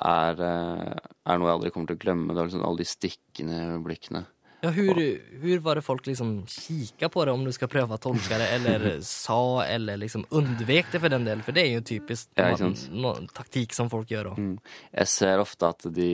er, 0.02 0.38
er 0.38 1.38
noe 1.40 1.48
jeg 1.50 1.56
aldri 1.56 1.72
kommer 1.74 1.90
til 1.90 1.98
å 1.98 2.02
glemme. 2.04 2.30
Det 2.30 2.40
er 2.40 2.48
liksom 2.48 2.62
alle 2.68 2.82
de 2.84 2.88
stikkende 2.88 3.58
blikkene. 3.84 4.22
Ja, 4.62 4.70
hur, 4.70 5.22
hur 5.42 5.58
var 5.58 5.74
det 5.74 5.82
folk 5.82 6.06
liksom 6.06 6.46
kika 6.46 7.08
på 7.08 7.24
det 7.24 7.32
om 7.34 7.40
du 7.44 7.50
skal 7.50 7.66
prøve 7.70 7.96
å 7.96 7.98
tolke 7.98 8.36
det 8.38 8.46
eller 8.54 8.84
sa 9.06 9.64
eller 9.66 9.98
liksom 9.98 10.22
undvek 10.30 10.92
det 10.92 11.00
for 11.02 11.10
den 11.10 11.24
del? 11.26 11.42
For 11.42 11.56
det 11.56 11.64
er 11.66 11.72
jo 11.80 11.82
typisk 11.88 12.30
Ja, 12.38 12.52
no, 12.52 12.68
ikke 12.70 13.00
no, 13.02 13.12
taktik 13.34 13.74
som 13.74 13.90
folk 13.90 14.12
gjør. 14.12 14.30
Mm. 14.38 14.52
Jeg 14.92 15.10
ser 15.10 15.42
ofte 15.42 15.72
at 15.74 15.88
de, 15.96 16.12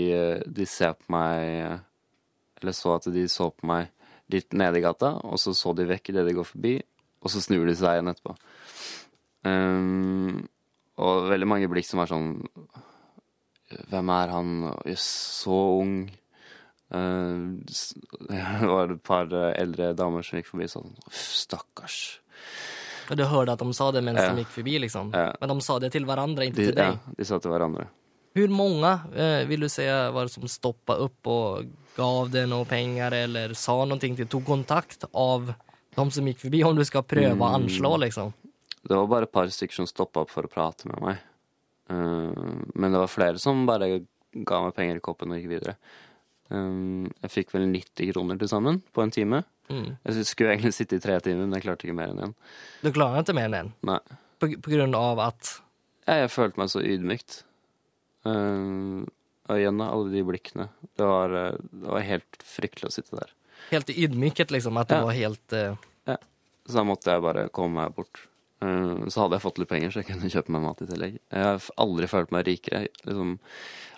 de 0.49 0.67
ser 0.69 0.97
på 0.97 1.13
meg 1.13 1.83
Eller 2.63 2.77
så 2.79 2.95
at 2.97 3.11
de 3.13 3.27
så 3.29 3.51
på 3.53 3.69
meg 3.69 3.93
litt 4.33 4.57
nede 4.57 4.81
i 4.81 4.85
gata, 4.85 5.13
og 5.29 5.37
så 5.41 5.53
så 5.57 5.75
de 5.77 5.87
vekk 5.89 6.11
idet 6.13 6.25
de 6.29 6.35
går 6.37 6.49
forbi, 6.49 6.75
og 7.25 7.33
så 7.33 7.41
snur 7.41 7.69
de 7.69 7.75
seg 7.77 7.97
igjen 7.97 8.11
etterpå. 8.11 8.35
Um, 9.49 10.43
og 11.01 11.29
veldig 11.31 11.49
mange 11.49 11.69
blikk 11.71 11.87
som 11.89 12.03
er 12.03 12.11
sånn 12.11 12.33
Hvem 13.89 14.11
er 14.13 14.33
han? 14.33 14.51
Jøss, 14.89 15.07
så 15.45 15.57
ung. 15.79 15.95
S- 16.91 17.95
det 18.31 18.67
var 18.69 18.93
et 18.95 19.03
par 19.05 19.29
eh, 19.35 19.53
eldre 19.61 19.91
damer 19.99 20.23
som 20.25 20.39
gikk 20.39 20.47
forbi 20.49 20.69
sånn 20.73 20.95
Uff, 21.07 21.19
stakkars. 21.45 21.99
Du 23.09 23.23
hørte 23.25 23.53
at 23.57 23.61
de 23.65 23.73
sa 23.77 23.91
det 23.93 24.03
mens 24.05 24.21
Ja. 24.21 24.31
de 24.35 24.43
gikk 24.45 24.53
forbi, 24.53 24.79
liksom. 24.85 25.13
Ja. 25.17 25.33
Men 25.41 25.49
de 25.55 25.61
sa 25.65 25.79
det 25.81 25.93
til 25.95 26.05
hverandre, 26.09 26.49
ikke 26.49 26.57
De, 26.61 26.67
til 26.71 26.77
deg? 26.77 26.97
ja, 26.97 27.15
de 27.19 27.25
sa 27.29 27.39
til 27.41 27.53
hverandre. 27.53 27.87
Hvor 28.37 28.51
mange 28.53 28.91
eh, 29.17 29.45
vill 29.49 29.61
du 29.65 29.69
si 29.73 29.85
var 29.89 30.29
det 30.29 30.33
som 30.35 30.45
stoppa 30.49 30.99
opp 31.03 31.27
og 31.33 31.71
gav 31.97 32.29
deg 32.31 32.49
noe 32.49 32.65
penger, 32.69 33.17
eller 33.25 33.55
sa 33.59 33.79
någonting 33.85 34.17
til, 34.21 34.29
tog 34.31 34.45
kontakt 34.47 35.05
av 35.17 35.49
de 35.97 36.05
som 36.15 36.29
gikk 36.29 36.45
forbi, 36.45 36.61
om 36.69 36.77
du 36.77 36.85
skal 36.87 37.03
prøve 37.03 37.35
Mm. 37.35 37.43
anslå 37.49 37.95
liksom? 38.05 38.33
Det 38.89 38.95
var 38.97 39.07
bare 39.11 39.27
et 39.27 39.33
par 39.33 39.49
stykker 39.51 39.75
som 39.81 39.87
stoppa 39.91 40.21
opp 40.23 40.31
for 40.31 40.47
å 40.47 40.53
prate 40.53 40.87
med 40.87 41.01
meg. 41.03 41.19
Eh, 41.91 42.45
men 42.77 42.93
det 42.93 43.01
var 43.01 43.09
flere 43.11 43.39
som 43.41 43.65
bare 43.67 44.05
ga 44.33 44.61
meg 44.65 44.75
penger 44.77 44.97
i 45.01 45.01
koppen 45.01 45.33
og 45.33 45.41
gikk 45.41 45.49
videre. 45.57 45.75
Eh, 46.51 47.09
jeg 47.23 47.31
fikk 47.35 47.53
vel 47.55 47.67
90 47.73 48.13
kroner 48.15 48.39
til 48.41 48.49
sammen 48.49 48.81
på 48.95 49.03
en 49.05 49.11
time. 49.15 49.43
Mm. 49.69 49.99
Jeg 50.09 50.25
skulle 50.25 50.55
egentlig 50.55 50.73
sitte 50.75 50.97
i 50.97 51.03
tre 51.05 51.19
timer, 51.21 51.45
men 51.47 51.53
jeg 51.59 51.67
klarte 51.67 51.85
ikke 51.89 51.97
mer 51.99 52.09
enn 52.15 52.23
én. 52.29 52.35
Du 52.83 52.91
klarer 52.95 53.21
ikke 53.23 53.35
mer 53.37 53.51
enn 53.51 53.59
en? 53.59 53.73
Nei. 53.85 53.99
På, 54.41 54.49
på 54.49 54.71
grunn 54.73 54.95
av 54.97 55.19
at 55.21 55.51
Jeg, 56.07 56.23
jeg 56.23 56.31
følte 56.33 56.61
meg 56.63 56.71
så 56.73 56.81
ydmykt. 56.81 57.43
Eh, 58.29 59.05
og 59.49 59.57
igjen, 59.61 59.81
alle 59.85 60.11
de 60.13 60.23
blikkene. 60.29 60.69
Det 60.99 61.07
var, 61.09 61.35
eh, 61.37 61.59
det 61.73 61.93
var 61.93 62.05
helt 62.07 62.43
fryktelig 62.45 62.91
å 62.91 62.95
sitte 62.95 63.17
der. 63.21 63.35
helt 63.71 63.89
ydmyket, 63.91 64.51
liksom, 64.55 64.77
At 64.81 64.89
det 64.89 64.97
Ja. 64.99 65.05
var 65.05 65.13
helt... 65.13 65.53
Eh, 65.53 65.75
Så 66.69 66.75
da 66.77 66.83
måtte 66.85 67.09
jeg 67.11 67.23
bare 67.25 67.49
komme 67.49 67.81
meg 67.81 67.95
bort. 67.97 68.27
Eh, 68.61 69.07
Så 69.09 69.23
hadde 69.23 69.37
jeg 69.39 69.43
fått 69.43 69.59
litt 69.59 69.69
penger, 69.69 69.91
så 69.91 70.01
jeg 70.03 70.07
kunne 70.09 70.29
kjøpe 70.31 70.49
meg 70.53 70.63
mat 70.63 70.83
i 70.83 70.87
tillegg. 70.87 71.19
Jeg 71.33 71.43
har 71.45 71.61
aldri 71.79 72.07
følt 72.07 72.31
meg 72.31 72.45
rikere. 72.45 72.89
Liksom, 73.07 73.39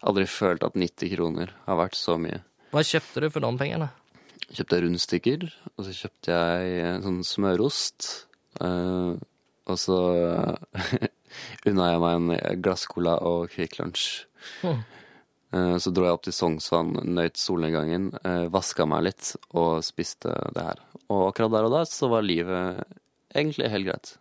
aldri 0.07 0.27
følt 0.31 0.63
at 0.67 0.75
90 0.79 1.11
kroner 1.17 1.51
har 1.67 1.77
vært 1.81 1.97
så 1.99 2.17
mye. 2.21 2.43
Hva 2.73 2.83
kjøpte 2.87 3.21
du 3.25 3.29
for 3.31 3.41
de 3.45 3.51
Kjøpte 3.51 3.91
Kjøpte 4.51 4.79
rundstykker, 4.83 5.45
og 5.77 5.85
så 5.87 5.93
kjøpte 5.95 6.33
jeg 6.35 6.79
eh, 6.85 7.01
sånn 7.05 7.21
smørost. 7.27 8.07
eh, 8.61 9.13
og 9.71 9.77
så 9.79 9.99
unna 11.69 11.91
jeg 11.93 12.01
meg 12.03 12.17
en 12.17 12.63
glasscola 12.65 13.19
og 13.27 13.51
Kvikk 13.53 13.77
Lunsj. 13.81 14.07
Eh, 14.65 15.77
Så 15.83 15.91
dro 15.95 16.07
jeg 16.07 16.15
opp 16.17 16.25
til 16.27 16.35
Sognsvann, 16.35 16.93
nøyt 17.11 17.39
solnedgangen, 17.39 18.11
eh, 18.25 18.47
vaska 18.55 18.87
meg 18.91 19.05
litt 19.09 19.33
og 19.59 19.83
spiste 19.87 20.33
det 20.57 20.65
her. 20.71 20.83
Og 21.11 21.29
akkurat 21.33 21.55
der 21.57 21.67
og 21.69 21.75
da 21.75 21.85
så 21.91 22.09
var 22.11 22.23
livet 22.27 22.83
egentlig 23.35 23.71
helt 23.71 23.89
greit. 23.91 24.13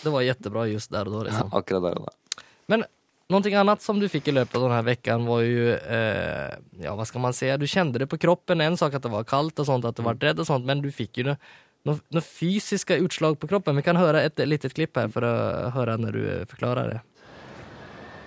Det 0.00 0.12
var 0.12 0.24
jettebra 0.24 0.66
just 0.70 0.92
der 0.92 1.08
og 1.08 1.18
da, 1.18 1.22
liksom. 1.28 1.50
Ja, 1.52 1.58
Akkurat 1.60 1.84
der 1.88 2.00
og 2.00 2.08
da. 2.08 2.44
Men 2.72 2.84
någonting 3.30 3.54
annet 3.54 3.82
som 3.82 4.00
du 4.00 4.08
fikk 4.10 4.28
i 4.28 4.34
løpet 4.34 4.56
av 4.58 4.66
denne 4.66 4.82
vekken 4.82 4.90
veckan 4.90 5.26
var 5.28 5.42
jo 5.46 5.72
eh, 5.78 6.54
ja 6.82 6.94
hva 6.98 7.06
skal 7.06 7.22
man 7.22 7.34
si? 7.36 7.48
du 7.56 7.66
kjente 7.66 8.02
det 8.02 8.08
på 8.10 8.18
kroppen. 8.18 8.60
En 8.60 8.76
sak 8.76 8.94
at 8.94 9.02
det 9.02 9.12
var 9.12 9.24
kaldt, 9.24 9.58
og 9.60 9.66
sånt, 9.66 9.84
at 9.84 9.96
du 9.96 10.02
var 10.02 10.18
redd, 10.20 10.40
og 10.40 10.46
sånt, 10.46 10.66
men 10.66 10.82
du 10.82 10.90
fikk 10.90 11.22
jo 11.22 11.30
noe 11.30 11.38
no, 11.86 11.96
no 12.10 12.20
fysiske 12.20 12.98
utslag 13.04 13.38
på 13.40 13.48
kroppen. 13.50 13.78
Vi 13.78 13.86
kan 13.86 13.96
høre 13.96 14.24
et 14.26 14.40
lite 14.44 14.70
klipp 14.72 14.98
her 14.98 15.08
for 15.12 15.24
å 15.26 15.70
høre 15.76 15.96
når 16.00 16.18
du 16.18 16.22
forklarer 16.50 16.94
det. 16.94 17.00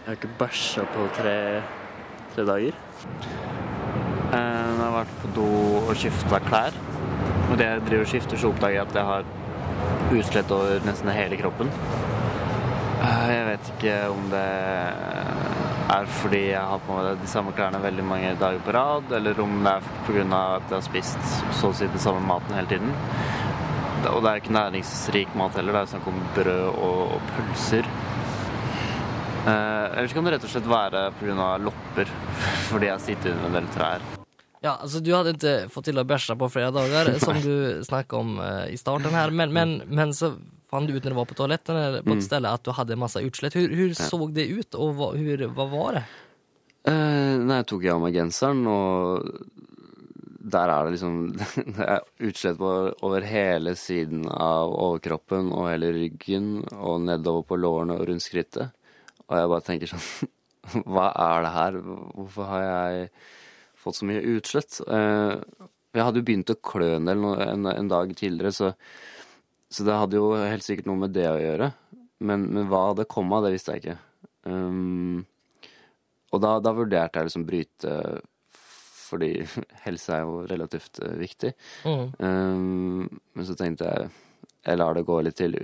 Jeg 0.03 0.07
har 0.07 0.17
ikke 0.17 0.33
bæsja 0.39 0.87
på 0.95 1.05
tre, 1.19 1.37
tre 2.33 2.47
dager. 2.47 2.81
Eh, 4.33 4.39
jeg 4.39 4.81
har 4.81 4.97
vært 4.97 5.15
på 5.21 5.31
do 5.37 5.51
og 5.83 5.93
skifta 5.99 6.41
klær, 6.47 6.81
og 7.51 7.55
det 7.59 7.69
jeg 7.69 7.85
driver 7.87 8.07
og 8.07 8.11
skifter, 8.11 8.39
så 8.39 8.51
oppdager 8.51 8.79
jeg 8.79 8.87
at 8.87 8.99
jeg 8.99 9.09
har 9.11 9.31
utslett 10.13 10.51
over 10.51 10.83
nesten 10.87 11.13
hele 11.13 11.39
kroppen. 11.39 11.71
Eh, 13.03 13.29
Jeg 13.33 13.45
vet 13.49 13.71
ikke 13.73 13.95
om 14.13 14.29
det 14.31 14.43
er 15.93 16.07
fordi 16.21 16.39
jeg 16.53 16.63
har 16.71 16.79
på 16.85 16.95
meg 16.95 17.19
de 17.21 17.29
samme 17.29 17.51
klærne 17.57 17.81
veldig 17.83 18.05
mange 18.07 18.31
dager 18.39 18.63
på 18.63 18.73
rad, 18.75 19.11
eller 19.17 19.41
om 19.43 19.57
det 19.65 19.73
er 19.73 19.89
pga. 20.07 20.23
at 20.55 20.71
jeg 20.71 20.77
har 20.77 20.87
spist 20.87 21.19
så 21.59 21.69
å 21.69 21.75
si 21.75 21.87
den 21.87 21.99
samme 21.99 22.23
maten 22.25 22.55
hele 22.55 22.67
tiden. 22.71 22.95
Og 24.09 24.23
det 24.23 24.31
er 24.31 24.41
ikke 24.41 24.55
næringsrik 24.55 25.35
mat 25.35 25.55
heller, 25.55 25.73
det 25.73 25.81
er 25.81 25.93
snakk 25.93 26.07
om 26.07 26.23
brød 26.35 26.65
og, 26.73 27.13
og 27.15 27.21
pølser. 27.35 27.87
Eh, 29.43 29.85
Eller 29.93 30.07
så 30.07 30.13
kan 30.15 30.23
det 30.25 30.33
rett 30.37 30.47
og 30.47 30.55
slett 30.55 30.67
være 30.71 31.05
pga. 31.19 31.57
lopper, 31.59 32.07
fordi 32.71 32.91
jeg 32.91 33.01
sitter 33.11 33.35
under 33.35 33.47
en 33.47 33.59
del 33.61 33.73
trær. 33.75 34.22
Ja, 34.63 34.77
altså 34.79 35.01
du 35.03 35.11
hadde 35.11 35.33
ikke 35.35 35.67
fått 35.71 35.89
til 35.89 35.99
å 35.99 36.05
bæsje 36.07 36.37
på 36.39 36.47
flere 36.51 36.71
dager, 36.71 37.11
som 37.25 37.39
du 37.43 37.83
snakka 37.83 38.19
om 38.19 38.37
uh, 38.39 38.65
i 38.71 38.79
starten 38.79 39.15
her, 39.15 39.33
men, 39.35 39.51
men, 39.55 39.81
men 39.91 40.13
så 40.15 40.33
fant 40.71 40.87
du 40.89 40.95
ut 40.95 41.03
når 41.03 41.13
du 41.13 41.19
var 41.19 41.29
på 41.29 41.37
toalettet 41.37 41.73
eller 41.75 42.05
på 42.05 42.15
et 42.15 42.21
mm. 42.21 42.27
sted, 42.29 42.47
at 42.47 42.63
du 42.63 42.71
hadde 42.73 42.99
masse 42.99 43.21
utslett. 43.21 43.57
Hvordan 43.59 43.97
så 43.99 44.21
det 44.33 44.47
ut 44.49 44.79
og 44.79 44.95
hva, 44.97 45.11
hur, 45.19 45.43
hva 45.57 45.67
var 45.73 45.99
det? 45.99 46.05
Uh, 46.83 47.43
nei, 47.43 47.59
jeg 47.61 47.69
tok 47.71 47.85
av 47.91 48.01
meg 48.03 48.15
genseren, 48.17 48.63
og 48.67 49.27
der 50.53 50.71
er 50.71 50.85
det 50.85 50.95
liksom 50.95 51.19
det 51.75 51.89
er 51.97 52.07
utslett 52.29 52.57
på, 52.59 52.71
over 53.03 53.27
hele 53.27 53.75
siden 53.79 54.25
av 54.31 54.71
overkroppen 54.71 55.51
og 55.55 55.69
hele 55.71 55.91
ryggen 55.95 56.49
og 56.71 57.03
nedover 57.07 57.45
på 57.51 57.59
lårene 57.59 57.99
og 57.99 58.07
rundt 58.09 58.23
skrittet. 58.25 58.71
Og 59.27 59.37
jeg 59.39 59.53
bare 59.53 59.67
tenker 59.67 59.93
sånn 59.93 60.31
Hva 60.87 61.09
er 61.19 61.43
det 61.43 61.55
her? 61.57 61.77
Hvorfor 62.15 62.47
har 62.47 62.61
jeg 62.63 63.07
fått 63.83 63.99
så 63.99 64.07
mye 64.09 64.23
utslett? 64.35 64.79
Eh, 64.87 65.67
jeg 65.93 66.07
hadde 66.07 66.21
jo 66.21 66.27
begynt 66.27 66.53
å 66.53 66.59
klø 66.71 66.95
en 66.95 67.09
del 67.09 67.21
en, 67.45 67.69
en 67.69 67.91
dag 67.91 68.15
tidligere, 68.17 68.53
så, 68.55 68.71
så 69.69 69.85
det 69.85 69.99
hadde 69.99 70.17
jo 70.17 70.31
helt 70.39 70.65
sikkert 70.65 70.89
noe 70.89 71.03
med 71.05 71.13
det 71.15 71.27
å 71.29 71.41
gjøre. 71.41 71.69
Men, 72.23 72.47
men 72.55 72.67
hva 72.71 72.89
det 72.97 73.09
kom 73.11 73.31
av, 73.35 73.45
det 73.45 73.53
visste 73.55 73.75
jeg 73.75 73.83
ikke. 73.83 73.97
Um, 74.47 75.23
og 76.33 76.41
da, 76.43 76.57
da 76.63 76.73
vurderte 76.75 77.19
jeg 77.19 77.29
liksom 77.29 77.47
bryte 77.47 77.95
fordi 79.13 79.29
helse 79.85 80.15
er 80.15 80.23
jo 80.25 80.43
relativt 80.49 80.99
eh, 81.03 81.17
viktig. 81.19 81.53
Mm. 81.85 82.05
Um, 82.17 83.21
men 83.35 83.47
så 83.47 83.57
tenkte 83.59 83.89
jeg 83.91 84.13
jeg 84.63 84.79
lar 84.79 84.95
det 84.95 85.03
gå 85.07 85.17
litt 85.25 85.35
til. 85.35 85.57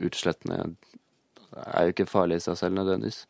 Utslettene 0.00 0.62
er 0.64 1.84
jo 1.84 1.92
ikke 1.92 2.08
farlige 2.08 2.40
i 2.40 2.44
seg 2.46 2.58
selv 2.60 2.78
nødvendigvis. 2.78 3.26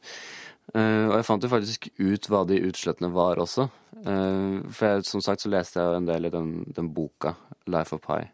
Uh, 0.74 1.06
og 1.06 1.14
jeg 1.20 1.26
fant 1.28 1.44
jo 1.44 1.50
faktisk 1.50 1.86
ut 1.94 2.26
hva 2.30 2.42
de 2.48 2.58
utslettene 2.66 3.12
var 3.14 3.38
også. 3.42 3.68
Uh, 4.02 4.66
for 4.66 4.88
jeg, 4.88 5.06
som 5.06 5.22
sagt 5.24 5.44
så 5.44 5.50
leste 5.52 5.78
jeg 5.78 6.00
en 6.00 6.08
del 6.08 6.26
i 6.26 6.32
den, 6.32 6.50
den 6.74 6.90
boka, 6.94 7.36
'Life 7.70 7.94
of 7.94 8.02
Pi'. 8.02 8.26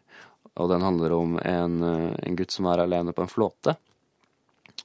Og 0.57 0.69
den 0.69 0.85
handler 0.85 1.13
om 1.15 1.37
en, 1.39 1.79
uh, 1.81 2.13
en 2.17 2.37
gutt 2.37 2.53
som 2.53 2.69
er 2.71 2.83
alene 2.83 3.13
på 3.13 3.25
en 3.25 3.31
flåte. 3.31 3.77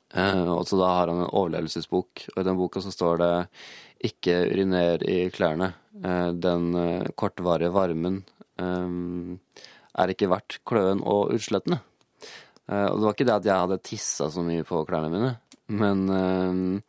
Og 0.09 0.63
så 0.65 0.79
da 0.81 0.87
har 0.89 1.11
han 1.11 1.19
en 1.21 1.35
overlevelsesbok, 1.37 2.23
og 2.33 2.39
i 2.41 2.45
den 2.47 2.57
boka 2.57 2.81
så 2.81 2.89
står 2.91 3.19
det 3.21 3.49
'ikke 4.09 4.37
uriner 4.55 5.03
i 5.05 5.29
klærne'. 5.29 5.75
Den 6.33 7.13
kortvarige 7.13 7.73
varmen 7.75 8.25
um, 8.57 9.39
er 9.93 10.09
ikke 10.09 10.31
verdt 10.33 10.61
kløen 10.65 11.03
og 11.05 11.35
utslettene. 11.37 11.81
Og 12.69 12.97
det 12.97 13.05
var 13.05 13.13
ikke 13.13 13.29
det 13.29 13.37
at 13.37 13.45
jeg 13.45 13.61
hadde 13.61 13.83
tissa 13.85 14.31
så 14.31 14.41
mye 14.41 14.65
på 14.65 14.81
klærne 14.89 15.13
mine, 15.13 15.37
men, 15.69 16.83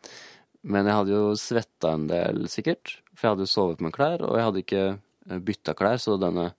men 0.61 0.89
jeg 0.89 0.97
hadde 0.97 1.13
jo 1.15 1.35
svetta 1.39 1.93
en 1.95 2.07
del, 2.09 2.43
sikkert. 2.51 2.97
For 3.13 3.27
jeg 3.27 3.35
hadde 3.35 3.47
jo 3.47 3.53
sovet 3.53 3.83
med 3.83 3.93
klær, 3.95 4.23
og 4.25 4.35
jeg 4.37 4.47
hadde 4.47 4.63
ikke 4.63 4.85
uh, 4.95 5.39
bytta 5.49 5.75
klær, 5.77 6.01
så 6.01 6.17
denne 6.19 6.49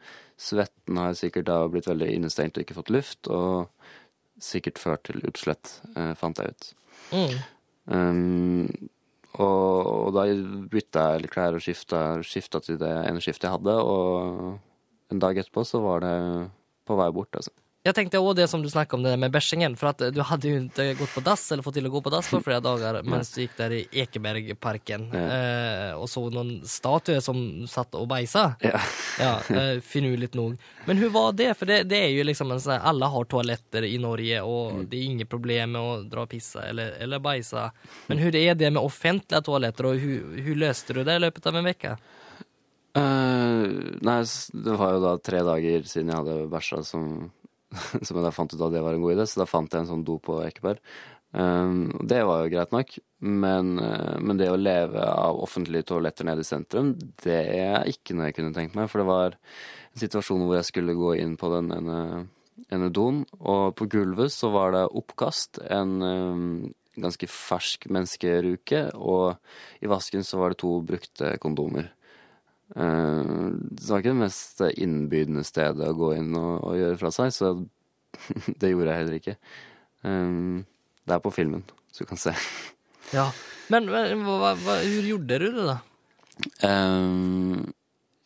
svetten 0.40 1.00
har 1.00 1.16
sikkert 1.18 1.50
da 1.50 1.58
blitt 1.68 1.88
veldig 1.90 2.08
innestengt 2.14 2.56
og 2.56 2.64
ikke 2.64 2.78
fått 2.78 2.94
luft, 2.94 3.28
og 3.28 3.68
sikkert 4.40 4.80
ført 4.80 5.04
til 5.04 5.20
utslett, 5.28 5.74
eh, 5.92 6.14
fant 6.16 6.38
jeg 6.40 6.54
ut. 6.54 6.68
Mm. 7.12 7.34
Um, 7.92 8.88
og, 9.36 9.84
og 9.84 10.14
da 10.16 10.24
bytta 10.72 11.02
jeg 11.12 11.24
litt 11.26 11.34
klær 11.34 11.58
og 11.58 11.64
skifta 11.64 12.62
til 12.64 12.78
det 12.80 12.92
ene 13.02 13.20
skiftet 13.20 13.50
jeg 13.50 13.58
hadde, 13.58 13.74
og 13.84 15.12
en 15.12 15.20
dag 15.20 15.36
etterpå 15.42 15.66
så 15.68 15.82
var 15.84 16.06
det 16.06 16.14
på 16.88 16.96
vei 16.96 17.10
bort, 17.14 17.36
altså. 17.36 17.52
Jag 17.82 17.94
tenkte 17.96 18.18
òg 18.20 18.34
det 18.36 18.44
som 18.52 18.60
du 18.60 18.68
snakka 18.68 18.92
om 18.98 19.02
det 19.06 19.14
med 19.16 19.32
bæsjingen. 19.32 19.72
For 19.80 19.88
at 19.88 20.02
du 20.12 20.18
hadde 20.28 20.50
jo 20.50 20.56
ikke 20.66 20.98
gått 20.98 21.14
på 21.14 21.22
dass 21.24 21.46
eller 21.52 21.64
fått 21.64 21.78
til 21.78 21.86
å 21.88 21.92
gå 21.94 22.02
på 22.04 22.10
dass 22.12 22.28
på 22.28 22.40
flere 22.44 22.60
dager 22.60 22.98
mens 23.08 23.30
du 23.32 23.38
gikk 23.40 23.54
der 23.56 23.72
i 23.72 23.78
Ekebergparken 24.02 25.06
eh, 25.16 25.94
og 25.96 26.04
så 26.12 26.26
noen 26.28 26.58
statuer 26.68 27.22
som 27.24 27.40
satt 27.70 27.96
og 27.96 28.04
beisa. 28.10 28.50
Ja. 28.60 28.82
Ja, 29.16 29.32
eh, 29.48 29.80
Finurlig 29.80 30.28
nok. 30.36 30.60
Men 30.84 31.00
hvordan 31.00 31.14
var 31.16 31.32
det? 31.40 31.48
For 31.56 31.72
det, 31.72 31.78
det 31.88 32.02
er 32.04 32.12
jo 32.12 32.28
liksom 32.28 32.52
en 32.52 32.60
sånn 32.60 32.84
Alle 32.92 33.08
har 33.14 33.24
toaletter 33.32 33.88
i 33.88 33.96
Norge 33.98 34.40
och 34.44 34.60
Mm. 34.70 34.86
det 34.90 34.96
er 34.98 35.02
ingen 35.04 35.26
problem 35.26 35.72
med 35.72 35.80
å 35.82 35.96
dra 36.10 36.22
og 36.22 36.28
pisse 36.30 36.60
eller, 36.60 36.92
eller 37.00 37.18
beise. 37.18 37.70
Men 38.08 38.18
hvordan 38.20 38.42
er 38.44 38.54
det 38.60 38.70
med 38.72 38.82
offentlige 38.82 39.40
toaletter 39.46 39.88
og 39.88 39.96
hvordan 40.04 40.58
løste 40.60 40.94
du 40.94 41.00
det 41.04 41.16
i 41.16 41.22
løpet 41.24 41.46
av 41.48 41.56
en 41.56 41.66
uke? 41.72 41.96
Uh, 42.98 43.96
nei, 44.02 44.20
det 44.52 44.76
var 44.78 44.94
jo 44.96 45.02
da 45.04 45.12
tre 45.22 45.40
dager 45.46 45.84
siden 45.88 46.10
jeg 46.10 46.18
hadde 46.20 46.48
bæsja 46.50 46.80
som, 46.86 47.30
som 48.04 48.18
jeg 48.18 48.26
da 48.26 48.34
fant 48.34 48.52
ut 48.54 48.60
at 48.66 48.74
det 48.74 48.84
var 48.84 48.96
en 48.96 49.04
god 49.04 49.16
idé, 49.16 49.26
så 49.28 49.42
da 49.42 49.48
fant 49.48 49.72
jeg 49.72 49.84
en 49.84 49.90
sånn 49.94 50.06
do 50.06 50.18
på 50.22 50.40
Ekeberg. 50.46 50.82
Um, 51.30 51.92
det 52.10 52.24
var 52.26 52.42
jo 52.42 52.50
greit 52.50 52.72
nok, 52.74 52.96
men, 53.22 53.76
eh, 53.78 54.16
men 54.18 54.38
det 54.40 54.48
å 54.50 54.58
leve 54.58 55.04
av 55.06 55.38
offentlige 55.38 55.86
toaletter 55.92 56.26
nede 56.26 56.42
i 56.42 56.48
sentrum, 56.48 56.96
det 57.22 57.38
er 57.54 57.86
ikke 57.86 58.16
noe 58.16 58.30
jeg 58.30 58.40
kunne 58.40 58.56
tenkt 58.56 58.74
meg, 58.74 58.90
for 58.90 59.02
det 59.02 59.06
var 59.06 59.36
en 59.36 60.02
situasjon 60.02 60.42
hvor 60.42 60.58
jeg 60.58 60.66
skulle 60.72 60.98
gå 60.98 61.14
inn 61.22 61.36
på 61.38 61.52
den 61.54 61.70
ene, 61.76 62.00
ene 62.66 62.90
doen, 62.90 63.22
og 63.38 63.76
på 63.78 63.86
gulvet 63.94 64.34
så 64.34 64.50
var 64.50 64.74
det 64.74 64.82
oppkast, 64.90 65.62
en 65.70 65.94
um, 66.02 66.50
ganske 66.98 67.30
fersk 67.30 67.86
menneskeruke, 67.94 68.88
og 68.98 69.38
i 69.84 69.90
vasken 69.90 70.26
så 70.26 70.42
var 70.42 70.50
det 70.50 70.62
to 70.64 70.74
brukte 70.82 71.36
kondomer. 71.42 71.92
Eh, 72.76 73.50
Det 73.70 73.88
var 73.88 73.98
ikke 74.02 74.12
det 74.14 74.20
mest 74.20 74.60
innbydende 74.76 75.44
stedet 75.44 75.88
å 75.90 75.96
gå 75.98 76.12
inn 76.18 76.34
og, 76.38 76.64
og 76.70 76.76
gjøre 76.78 76.98
fra 77.00 77.10
seg, 77.14 77.32
så 77.34 77.52
det 78.60 78.70
gjorde 78.72 78.90
jeg 78.92 79.00
heller 79.00 79.18
ikke. 79.20 79.36
Eh, 80.04 80.64
Det 81.06 81.16
er 81.16 81.24
på 81.24 81.32
filmen, 81.34 81.64
så 81.90 82.04
du 82.04 82.10
kan 82.12 82.20
se. 82.20 82.34
Ja. 83.14 83.28
Men, 83.70 83.86
men 83.90 84.22
hva, 84.26 84.54
hva, 84.58 84.76
hur 84.82 85.06
gjorde 85.06 85.38
du 85.42 85.48
det 85.54 85.66
da? 85.66 85.78
Um, 86.66 87.72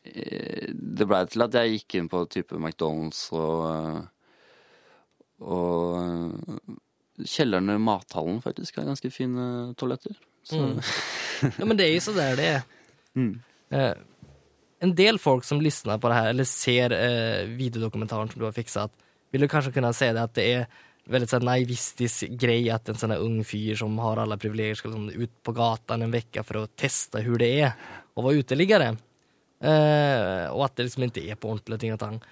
Det 0.05 1.07
blei 1.09 1.23
til 1.33 1.43
at 1.45 1.57
jeg 1.59 1.73
gikk 1.79 1.97
inn 1.99 2.09
på 2.13 2.21
type 2.33 2.57
McDonald's 2.61 3.27
og 3.35 4.05
Og 5.45 6.69
kjelleren 7.25 7.73
i 7.75 7.79
mathallen 7.83 8.39
faktisk 8.45 8.79
har 8.79 8.87
ganske 8.89 9.11
fine 9.13 9.75
toaletter. 9.79 10.15
Så 10.45 10.61
Mm. 10.61 10.79
Ja, 11.59 11.65
men 11.67 11.77
det 11.77 11.87
er 11.89 11.95
jo 11.97 12.01
så 12.05 12.13
der 12.17 12.37
det 12.39 12.45
er. 12.59 12.63
Mm. 13.15 13.35
Eh, 13.71 13.95
en 14.85 14.95
del 14.97 15.19
folk 15.19 15.47
som 15.49 15.63
lyssnar 15.65 15.99
på 15.99 16.09
det 16.09 16.15
här 16.15 16.29
eller 16.31 16.45
ser 16.45 16.93
eh, 16.93 17.47
videodokumentären 17.49 18.29
som 18.29 18.39
du 18.41 18.45
har 18.45 18.57
fixat 18.57 18.93
vil 19.35 19.41
du 19.41 19.49
kunne 19.49 19.93
säga 19.93 20.13
det 20.13 20.23
at 20.23 20.35
det 20.37 20.45
er 20.47 20.67
veldig 21.11 21.29
sånn 21.29 21.45
naivistisk 21.49 22.37
grei 22.41 22.61
at 22.73 22.89
en 22.89 22.99
sånn 23.01 23.17
ung 23.17 23.41
fyr 23.45 23.75
som 23.77 23.97
har 24.01 24.21
alle 24.23 24.39
privilegier 24.41 24.79
skal 24.79 24.95
sånn 24.95 25.11
ut 25.11 25.33
på 25.45 25.55
gata 25.57 25.99
en 25.99 26.15
uke 26.15 26.45
for 26.47 26.63
å 26.63 26.69
teste 26.71 27.21
hvordan 27.25 27.43
det 27.43 27.51
er 27.67 27.75
å 28.15 28.25
være 28.25 28.45
uteliggere. 28.45 28.93
Eh, 29.65 30.47
og 30.53 30.65
at 30.69 30.77
det 30.77 30.87
liksom 30.87 31.09
ikke 31.09 31.27
er 31.27 31.41
på 31.41 31.51
ordentlig 31.51 31.81
ting 31.83 31.93
og 31.93 31.99
ingenting. 31.99 32.23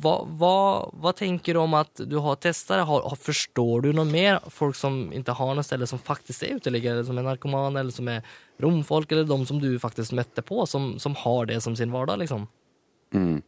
Vad, 0.00 0.30
hva, 0.40 0.56
hva, 1.02 1.12
tenker 1.16 1.56
du 1.56 1.60
om 1.60 1.74
at 1.76 2.00
du 2.08 2.16
har 2.24 2.38
testat 2.40 2.80
det? 2.80 2.86
Har, 2.88 3.82
du 3.84 3.90
noe 3.92 4.08
mer? 4.08 4.40
Folk 4.50 4.76
som 4.78 5.04
ikke 5.12 5.36
har 5.36 5.54
noe 5.54 5.66
sted, 5.66 5.84
som 5.90 6.00
faktisk 6.00 6.46
er 6.46 6.56
uteliggere, 6.60 6.96
eller 6.96 7.08
som 7.08 7.20
er 7.20 7.26
narkomane, 7.26 7.82
eller 7.82 7.94
som 7.94 8.08
er 8.08 8.24
romfolk 8.62 9.12
eller 9.12 9.26
de 9.26 9.38
som 9.48 9.58
du 9.60 9.70
faktisk 9.82 10.14
møtte 10.14 10.44
på 10.46 10.62
som, 10.70 10.94
som 11.02 11.16
har 11.18 11.48
det 11.50 11.58
som 11.64 11.74
sin 11.76 11.90
vardag 11.90 12.20
liksom? 12.22 12.46
Mm. 13.14 13.42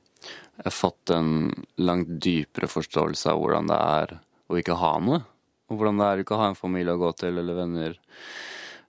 Jeg 0.57 0.67
har 0.67 0.75
fått 0.75 1.13
en 1.15 1.53
langt 1.77 2.11
dypere 2.25 2.69
forståelse 2.71 3.33
av 3.33 3.41
hvordan 3.41 3.71
det 3.71 3.79
er 3.79 4.17
å 4.51 4.59
ikke 4.61 4.79
ha 4.81 4.95
noe. 5.03 5.23
Og 5.71 5.79
hvordan 5.81 6.01
det 6.01 6.07
er 6.07 6.21
å 6.21 6.25
ikke 6.25 6.39
ha 6.41 6.49
en 6.51 6.59
familie 6.59 6.95
å 6.95 7.01
gå 7.01 7.11
til, 7.19 7.39
eller 7.41 7.57
venner, 7.57 7.97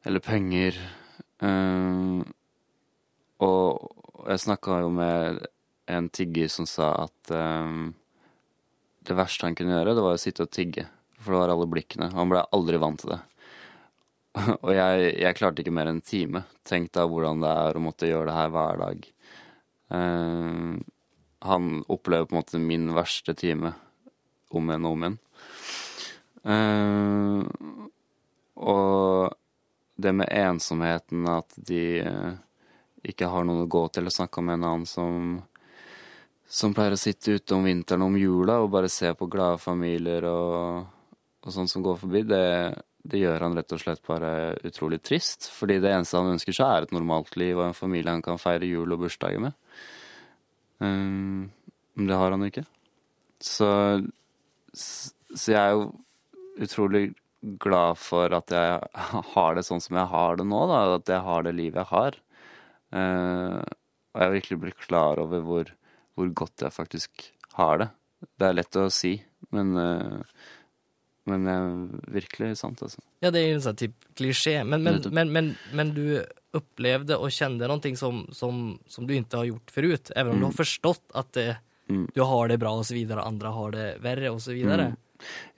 eller 0.06 0.24
penger. 0.24 0.80
Um, 1.40 2.24
og 3.44 4.26
jeg 4.30 4.44
snakka 4.46 4.82
jo 4.84 4.92
med 4.94 5.44
en 5.86 6.10
tigger 6.10 6.50
som 6.52 6.68
sa 6.70 6.92
at 7.06 7.32
um, 7.32 7.94
det 9.06 9.18
verste 9.18 9.46
han 9.46 9.56
kunne 9.58 9.78
gjøre, 9.78 9.96
det 9.98 10.06
var 10.06 10.18
å 10.18 10.22
sitte 10.22 10.46
og 10.46 10.54
tigge. 10.54 10.88
For 11.20 11.34
det 11.34 11.42
var 11.42 11.54
alle 11.54 11.70
blikkene. 11.70 12.12
Han 12.14 12.32
ble 12.32 12.44
aldri 12.56 12.80
vant 12.82 13.02
til 13.02 13.16
det. 13.16 13.22
Og 14.66 14.72
jeg, 14.76 15.12
jeg 15.22 15.38
klarte 15.38 15.64
ikke 15.64 15.74
mer 15.76 15.90
enn 15.90 16.02
en 16.02 16.06
time. 16.06 16.44
Tenk 16.68 16.92
da 16.96 17.06
hvordan 17.10 17.44
det 17.44 17.54
er 17.66 17.78
å 17.78 17.84
måtte 17.86 18.10
gjøre 18.10 18.30
det 18.30 18.38
her 18.38 18.52
hver 18.56 18.82
dag. 18.82 19.08
Um, 19.94 20.84
han 21.46 21.84
opplever 21.94 22.26
på 22.26 22.36
en 22.36 22.42
måte 22.42 22.62
min 22.62 22.90
verste 22.98 23.36
time 23.38 23.76
om 24.56 24.70
igjen 24.72 24.88
og 24.88 24.98
om 24.98 25.06
igjen. 25.06 25.20
Uh, 26.46 27.42
og 28.56 29.36
det 29.96 30.14
med 30.14 30.30
ensomheten, 30.30 31.26
at 31.30 31.54
de 31.70 31.84
uh, 32.06 32.34
ikke 33.06 33.30
har 33.30 33.46
noen 33.46 33.66
å 33.66 33.72
gå 33.72 33.86
til, 33.94 34.10
å 34.10 34.14
snakke 34.14 34.42
om 34.42 34.52
en 34.52 34.66
annen 34.66 34.90
som 34.90 35.38
som 36.48 36.74
pleier 36.76 36.94
å 36.96 37.00
sitte 37.00 37.38
ute 37.38 37.56
om 37.56 37.66
vinteren 37.66 38.06
og 38.06 38.14
om 38.14 38.18
jula 38.20 38.60
og 38.62 38.72
bare 38.74 38.90
se 38.92 39.10
på 39.18 39.28
glade 39.32 39.58
familier 39.62 40.28
og, 40.30 40.86
og 41.42 41.54
sånn 41.54 41.70
som 41.70 41.84
går 41.86 41.98
forbi, 42.04 42.22
det, 42.30 42.46
det 43.06 43.22
gjør 43.22 43.48
han 43.48 43.58
rett 43.58 43.76
og 43.76 43.82
slett 43.82 44.04
bare 44.06 44.32
utrolig 44.66 45.02
trist. 45.06 45.50
Fordi 45.54 45.80
det 45.84 45.92
eneste 45.92 46.22
han 46.22 46.36
ønsker 46.36 46.56
seg, 46.56 46.70
er 46.70 46.88
et 46.88 46.96
normalt 46.96 47.36
liv 47.40 47.58
og 47.58 47.68
en 47.68 47.78
familie 47.78 48.14
han 48.14 48.24
kan 48.26 48.42
feire 48.42 48.70
jul 48.70 48.96
og 48.96 49.04
bursdager 49.06 49.42
med. 49.44 49.58
Um, 50.80 51.52
men 51.96 52.10
det 52.10 52.18
har 52.20 52.34
han 52.34 52.48
ikke. 52.48 52.66
Så, 53.44 53.70
så 54.74 55.54
jeg 55.54 55.62
er 55.62 55.76
jo 55.76 55.88
utrolig 56.66 57.08
glad 57.62 58.00
for 58.02 58.34
at 58.34 58.54
jeg 58.54 58.80
har 59.36 59.58
det 59.58 59.66
sånn 59.68 59.84
som 59.84 60.00
jeg 60.00 60.12
har 60.14 60.40
det 60.40 60.48
nå, 60.50 60.62
da. 60.72 60.84
At 60.98 61.14
jeg 61.14 61.26
har 61.26 61.46
det 61.46 61.56
livet 61.58 61.82
jeg 61.84 61.92
har. 61.94 62.20
Uh, 62.96 63.62
og 64.16 64.22
jeg 64.22 64.28
har 64.30 64.38
virkelig 64.38 64.62
blitt 64.62 64.86
klar 64.88 65.20
over 65.20 65.42
hvor, 65.44 65.72
hvor 66.16 66.32
godt 66.44 66.66
jeg 66.66 66.76
faktisk 66.76 67.26
har 67.60 67.82
det. 67.84 67.90
Det 68.40 68.48
er 68.48 68.58
lett 68.58 68.80
å 68.80 68.88
si, 68.94 69.14
men, 69.54 69.76
eh, 69.78 70.48
men 71.30 71.50
virkelig 72.12 72.56
sant, 72.62 72.82
altså. 72.86 73.04
Ja, 73.24 73.32
det 73.34 73.44
er 73.44 73.54
en 73.56 73.64
sånn 73.66 73.78
type 73.80 74.16
klisjé. 74.18 74.58
Men, 74.68 74.88
men, 75.12 75.52
men, 75.76 75.94
du 75.96 76.24
opplevde 76.56 77.18
og 77.20 77.34
kände 77.36 77.68
någonting 77.68 77.98
som, 78.00 78.24
som, 78.32 78.80
som 78.88 79.08
du 79.08 79.16
ikke 79.18 79.42
har 79.42 79.50
gjort 79.52 79.74
forut, 79.76 80.12
even 80.16 80.36
om 80.36 80.44
du 80.44 80.50
har 80.50 80.60
forstått 80.64 81.16
at 81.20 81.34
det, 81.38 81.50
Mm. 81.90 82.08
du 82.14 82.22
har 82.22 82.48
det 82.48 82.58
bra 82.58 82.72
osv., 82.80 82.98
andra 83.12 83.50
har 83.54 83.72
det 83.72 83.98
verre 84.02 84.30
osv. 84.34 84.58
Mm. 84.58 84.96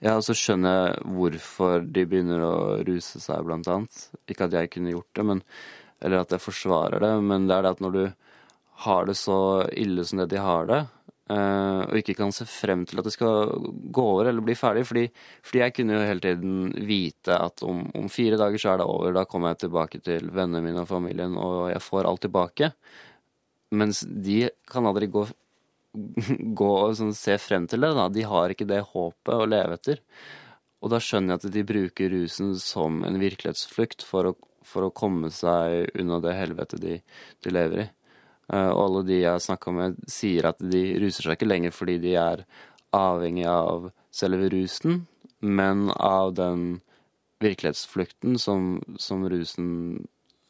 Ja, 0.04 0.16
og 0.16 0.24
så 0.26 0.36
skjønner 0.36 0.76
jeg 0.76 1.12
hvorfor 1.16 1.84
de 1.88 2.04
begynner 2.08 2.44
å 2.44 2.56
ruse 2.86 3.20
seg, 3.22 3.44
blant 3.46 3.68
annet. 3.72 4.02
Ikke 4.28 4.48
at 4.48 4.56
jeg 4.56 4.70
kunne 4.74 4.92
gjort 4.92 5.08
det, 5.16 5.26
men, 5.30 5.42
eller 6.04 6.22
at 6.22 6.34
jeg 6.34 6.44
forsvarer 6.44 7.02
det, 7.04 7.12
men 7.24 7.48
det 7.48 7.56
er 7.56 7.66
det 7.66 7.74
at 7.76 7.84
når 7.84 7.96
du 7.96 8.02
har 8.84 9.08
det 9.08 9.16
så 9.18 9.40
ille 9.74 10.04
som 10.06 10.22
det 10.22 10.28
de 10.32 10.42
har 10.42 10.68
det, 10.68 10.78
eh, 11.34 11.80
og 11.82 11.98
ikke 11.98 12.14
kan 12.20 12.30
se 12.34 12.46
frem 12.48 12.84
til 12.86 13.00
at 13.00 13.08
det 13.08 13.14
skal 13.16 13.50
gå 13.94 14.04
over 14.14 14.30
eller 14.30 14.44
bli 14.44 14.54
ferdig, 14.58 14.84
fordi, 14.86 15.08
fordi 15.42 15.64
jeg 15.64 15.74
kunne 15.76 15.98
jo 15.98 16.06
hele 16.06 16.24
tiden 16.24 16.70
vite 16.86 17.40
at 17.48 17.64
om, 17.66 17.82
om 17.98 18.08
fire 18.12 18.38
dager 18.40 18.62
så 18.62 18.72
er 18.74 18.82
det 18.82 18.88
over, 18.88 19.12
da 19.16 19.26
kommer 19.26 19.54
jeg 19.54 19.64
tilbake 19.66 20.02
til 20.04 20.30
vennene 20.30 20.62
mine 20.64 20.86
og 20.86 20.90
familien, 20.90 21.34
og 21.36 21.72
jeg 21.72 21.84
får 21.84 22.10
alt 22.10 22.24
tilbake. 22.28 22.72
Mens 23.78 24.00
de 24.06 24.46
kan 24.70 24.86
aldri 24.88 25.10
gå 25.12 25.26
gå 26.60 26.72
og 26.72 26.96
sånn, 26.98 27.14
se 27.16 27.36
frem 27.40 27.66
til 27.68 27.82
det. 27.84 27.92
Da. 27.96 28.08
De 28.12 28.26
har 28.28 28.52
ikke 28.52 28.68
det 28.68 28.82
håpet 28.92 29.34
å 29.34 29.48
leve 29.48 29.78
etter. 29.78 30.02
Og 30.84 30.92
da 30.92 31.00
skjønner 31.02 31.34
jeg 31.34 31.42
at 31.42 31.54
de 31.56 31.64
bruker 31.66 32.12
rusen 32.12 32.52
som 32.62 33.02
en 33.06 33.18
virkelighetsflukt 33.18 34.04
for 34.06 34.30
å, 34.30 34.34
for 34.66 34.86
å 34.86 34.94
komme 34.94 35.32
seg 35.34 35.90
unna 35.98 36.20
det 36.22 36.36
helvetet 36.38 36.82
de, 36.84 36.98
de 37.44 37.54
lever 37.54 37.86
i. 37.86 37.88
Eh, 38.52 38.70
og 38.70 38.82
alle 38.84 39.04
de 39.08 39.20
jeg 39.20 39.30
har 39.30 39.44
snakka 39.44 39.74
med, 39.74 39.98
sier 40.10 40.50
at 40.50 40.60
de 40.62 40.82
ruser 41.02 41.26
seg 41.26 41.36
ikke 41.36 41.50
lenger 41.50 41.74
fordi 41.74 41.98
de 42.02 42.14
er 42.20 42.44
avhengig 42.96 43.46
av 43.50 43.90
selve 44.14 44.48
rusen, 44.52 45.02
men 45.44 45.88
av 45.94 46.32
den 46.38 46.80
virkelighetsflukten 47.44 48.38
som, 48.40 48.78
som 48.98 49.22
rusen 49.30 49.68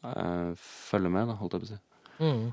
eh, 0.05 0.55
følger 0.55 1.13
med, 1.13 1.29
da, 1.29 1.37
holdt 1.41 1.57
jeg 1.57 1.65
på 1.65 1.69
å 1.69 1.73
si. 1.73 1.83
Mm. 2.19 2.49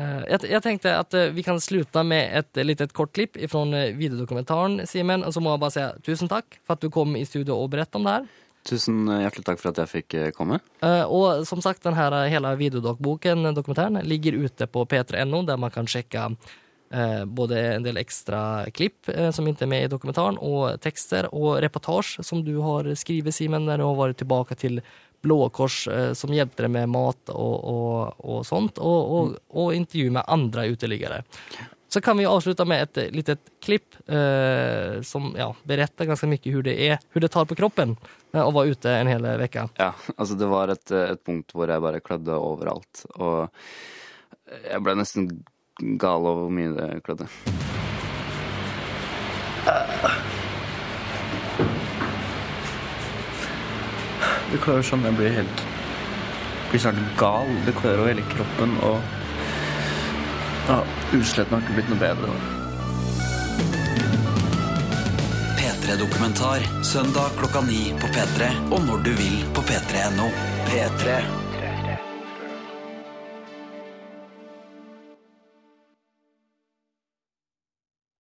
Jeg, 0.00 0.46
jeg, 0.48 0.60
tenkte 0.64 0.92
at 0.96 1.14
eh, 1.16 1.32
vi 1.34 1.42
kan 1.44 1.58
sluta 1.60 2.02
med 2.06 2.30
et 2.38 2.60
litt 2.64 2.82
kort 2.96 3.12
klipp 3.16 3.36
eh, 3.36 3.96
videodokumentaren, 3.98 4.86
Simen. 4.88 5.24
Og 5.26 5.34
så 5.34 5.42
må 5.44 5.52
jeg 5.52 5.62
bare 5.64 5.74
si 5.74 6.06
tusen 6.06 6.30
takk 6.30 6.56
for 6.64 6.76
at 6.76 6.84
du 6.84 6.88
kom 6.92 7.16
i 7.18 7.26
studio 7.28 7.58
og 7.58 7.72
berettet 7.74 8.00
om 8.00 8.08
det 8.08 8.16
här. 8.16 8.30
Tusen 8.68 9.06
hjertelig 9.08 9.46
takk 9.46 9.60
for 9.60 9.72
at 9.72 9.78
jeg 9.80 9.90
fikk 9.90 10.16
eh, 10.18 10.30
komme. 10.36 10.60
Og 11.08 11.46
som 11.48 11.62
sagt, 11.64 11.82
denne 11.86 11.96
hele 12.28 12.52
eh, 12.52 12.58
videodokboken, 12.60 13.46
eh, 13.48 14.02
ligger 14.04 14.36
ute 14.44 14.68
på 14.68 14.84
p3.no 14.84 15.42
der 15.48 15.60
man 15.60 15.72
kan 15.72 15.88
eh, 16.92 17.24
både 17.24 17.60
en 17.76 17.86
del 17.86 17.96
ekstra 17.96 18.66
klipp 18.76 19.08
eh, 19.08 19.30
som 19.32 19.48
ikke 19.48 19.64
er 19.64 19.72
med 19.72 19.84
i 19.86 19.92
dokumentaren, 19.92 20.38
og 20.38 20.80
tekster 20.84 21.30
og 21.32 21.62
reportasje 21.64 22.24
som 22.26 22.44
du 22.44 22.58
har 22.60 22.90
skrevet, 22.94 23.34
Simen 23.34 23.64
når 23.64 23.80
du 23.80 23.88
har 23.88 24.00
vært 24.02 24.20
tilbake 24.20 24.58
til 24.60 24.82
Blåkors 25.20 25.84
Kors, 25.84 26.16
som 26.16 26.32
hjelper 26.32 26.64
deg 26.64 26.72
med 26.78 26.88
mat 26.88 27.32
og, 27.32 27.56
og, 27.68 28.22
og 28.24 28.44
sånt 28.48 28.78
og, 28.80 29.34
og, 29.52 29.74
intervju 29.76 30.14
med 30.16 30.24
andre 30.24 30.70
uteliggare. 30.72 31.18
Så 31.92 32.00
kan 32.00 32.18
vi 32.18 32.26
avslutte 32.26 32.64
med 32.64 32.82
et 32.82 33.14
lite 33.14 33.36
klipp 33.62 33.96
eh, 34.06 35.00
som 35.02 35.32
ja, 35.38 35.48
beretter 35.66 36.06
ganske 36.06 36.28
mye 36.30 36.52
hur 36.54 36.62
det 36.62 36.76
er, 36.86 37.00
hvor 37.10 37.24
det 37.24 37.32
tar 37.34 37.48
på 37.50 37.58
kroppen 37.58 37.96
eh, 38.32 38.38
være 38.38 38.54
vara 38.54 38.70
ute 38.70 38.92
en 38.94 39.10
hel 39.10 39.26
uke. 39.42 39.66
Ja, 39.80 39.90
altså 40.16 40.38
det 40.38 40.50
var 40.50 40.70
et, 40.70 40.86
et 40.94 41.24
punkt 41.26 41.50
hvor 41.50 41.70
jeg 41.70 41.82
bare 41.82 42.02
klødde 42.04 42.38
overalt. 42.38 43.02
Og 43.18 43.50
jeg 44.70 44.84
ble 44.86 44.94
nesten 45.00 45.26
gal 45.98 46.22
over 46.22 46.46
hvor 46.46 46.54
mye 46.54 46.76
det 46.78 47.02
klødde. 47.06 47.26
Det 54.50 54.58
klør 54.62 54.82
sånn 54.82 55.04
jeg 55.06 55.18
blir 55.18 55.36
helt 55.42 55.66
Blir 56.70 56.82
snart 56.82 56.98
gal. 57.18 57.50
Det 57.66 57.74
klør 57.74 58.04
over 58.04 58.12
hele 58.12 58.22
kroppen, 58.30 58.76
og 58.86 59.02
ja, 60.68 60.80
Utslettene 61.12 61.58
har 61.58 61.64
ikke 61.64 61.76
blitt 61.78 61.92
noe 61.92 62.00
bedre. 62.00 62.34
P3-dokumentar 65.60 66.66
søndag 66.86 67.36
klokka 67.38 67.64
ni 67.66 67.90
på 68.00 68.10
P3 68.14 68.50
og 68.70 68.82
når 68.88 69.06
du 69.06 69.14
vil 69.18 69.38
på 69.56 69.64
p3.no. 69.68 70.28
P3. 70.70 71.20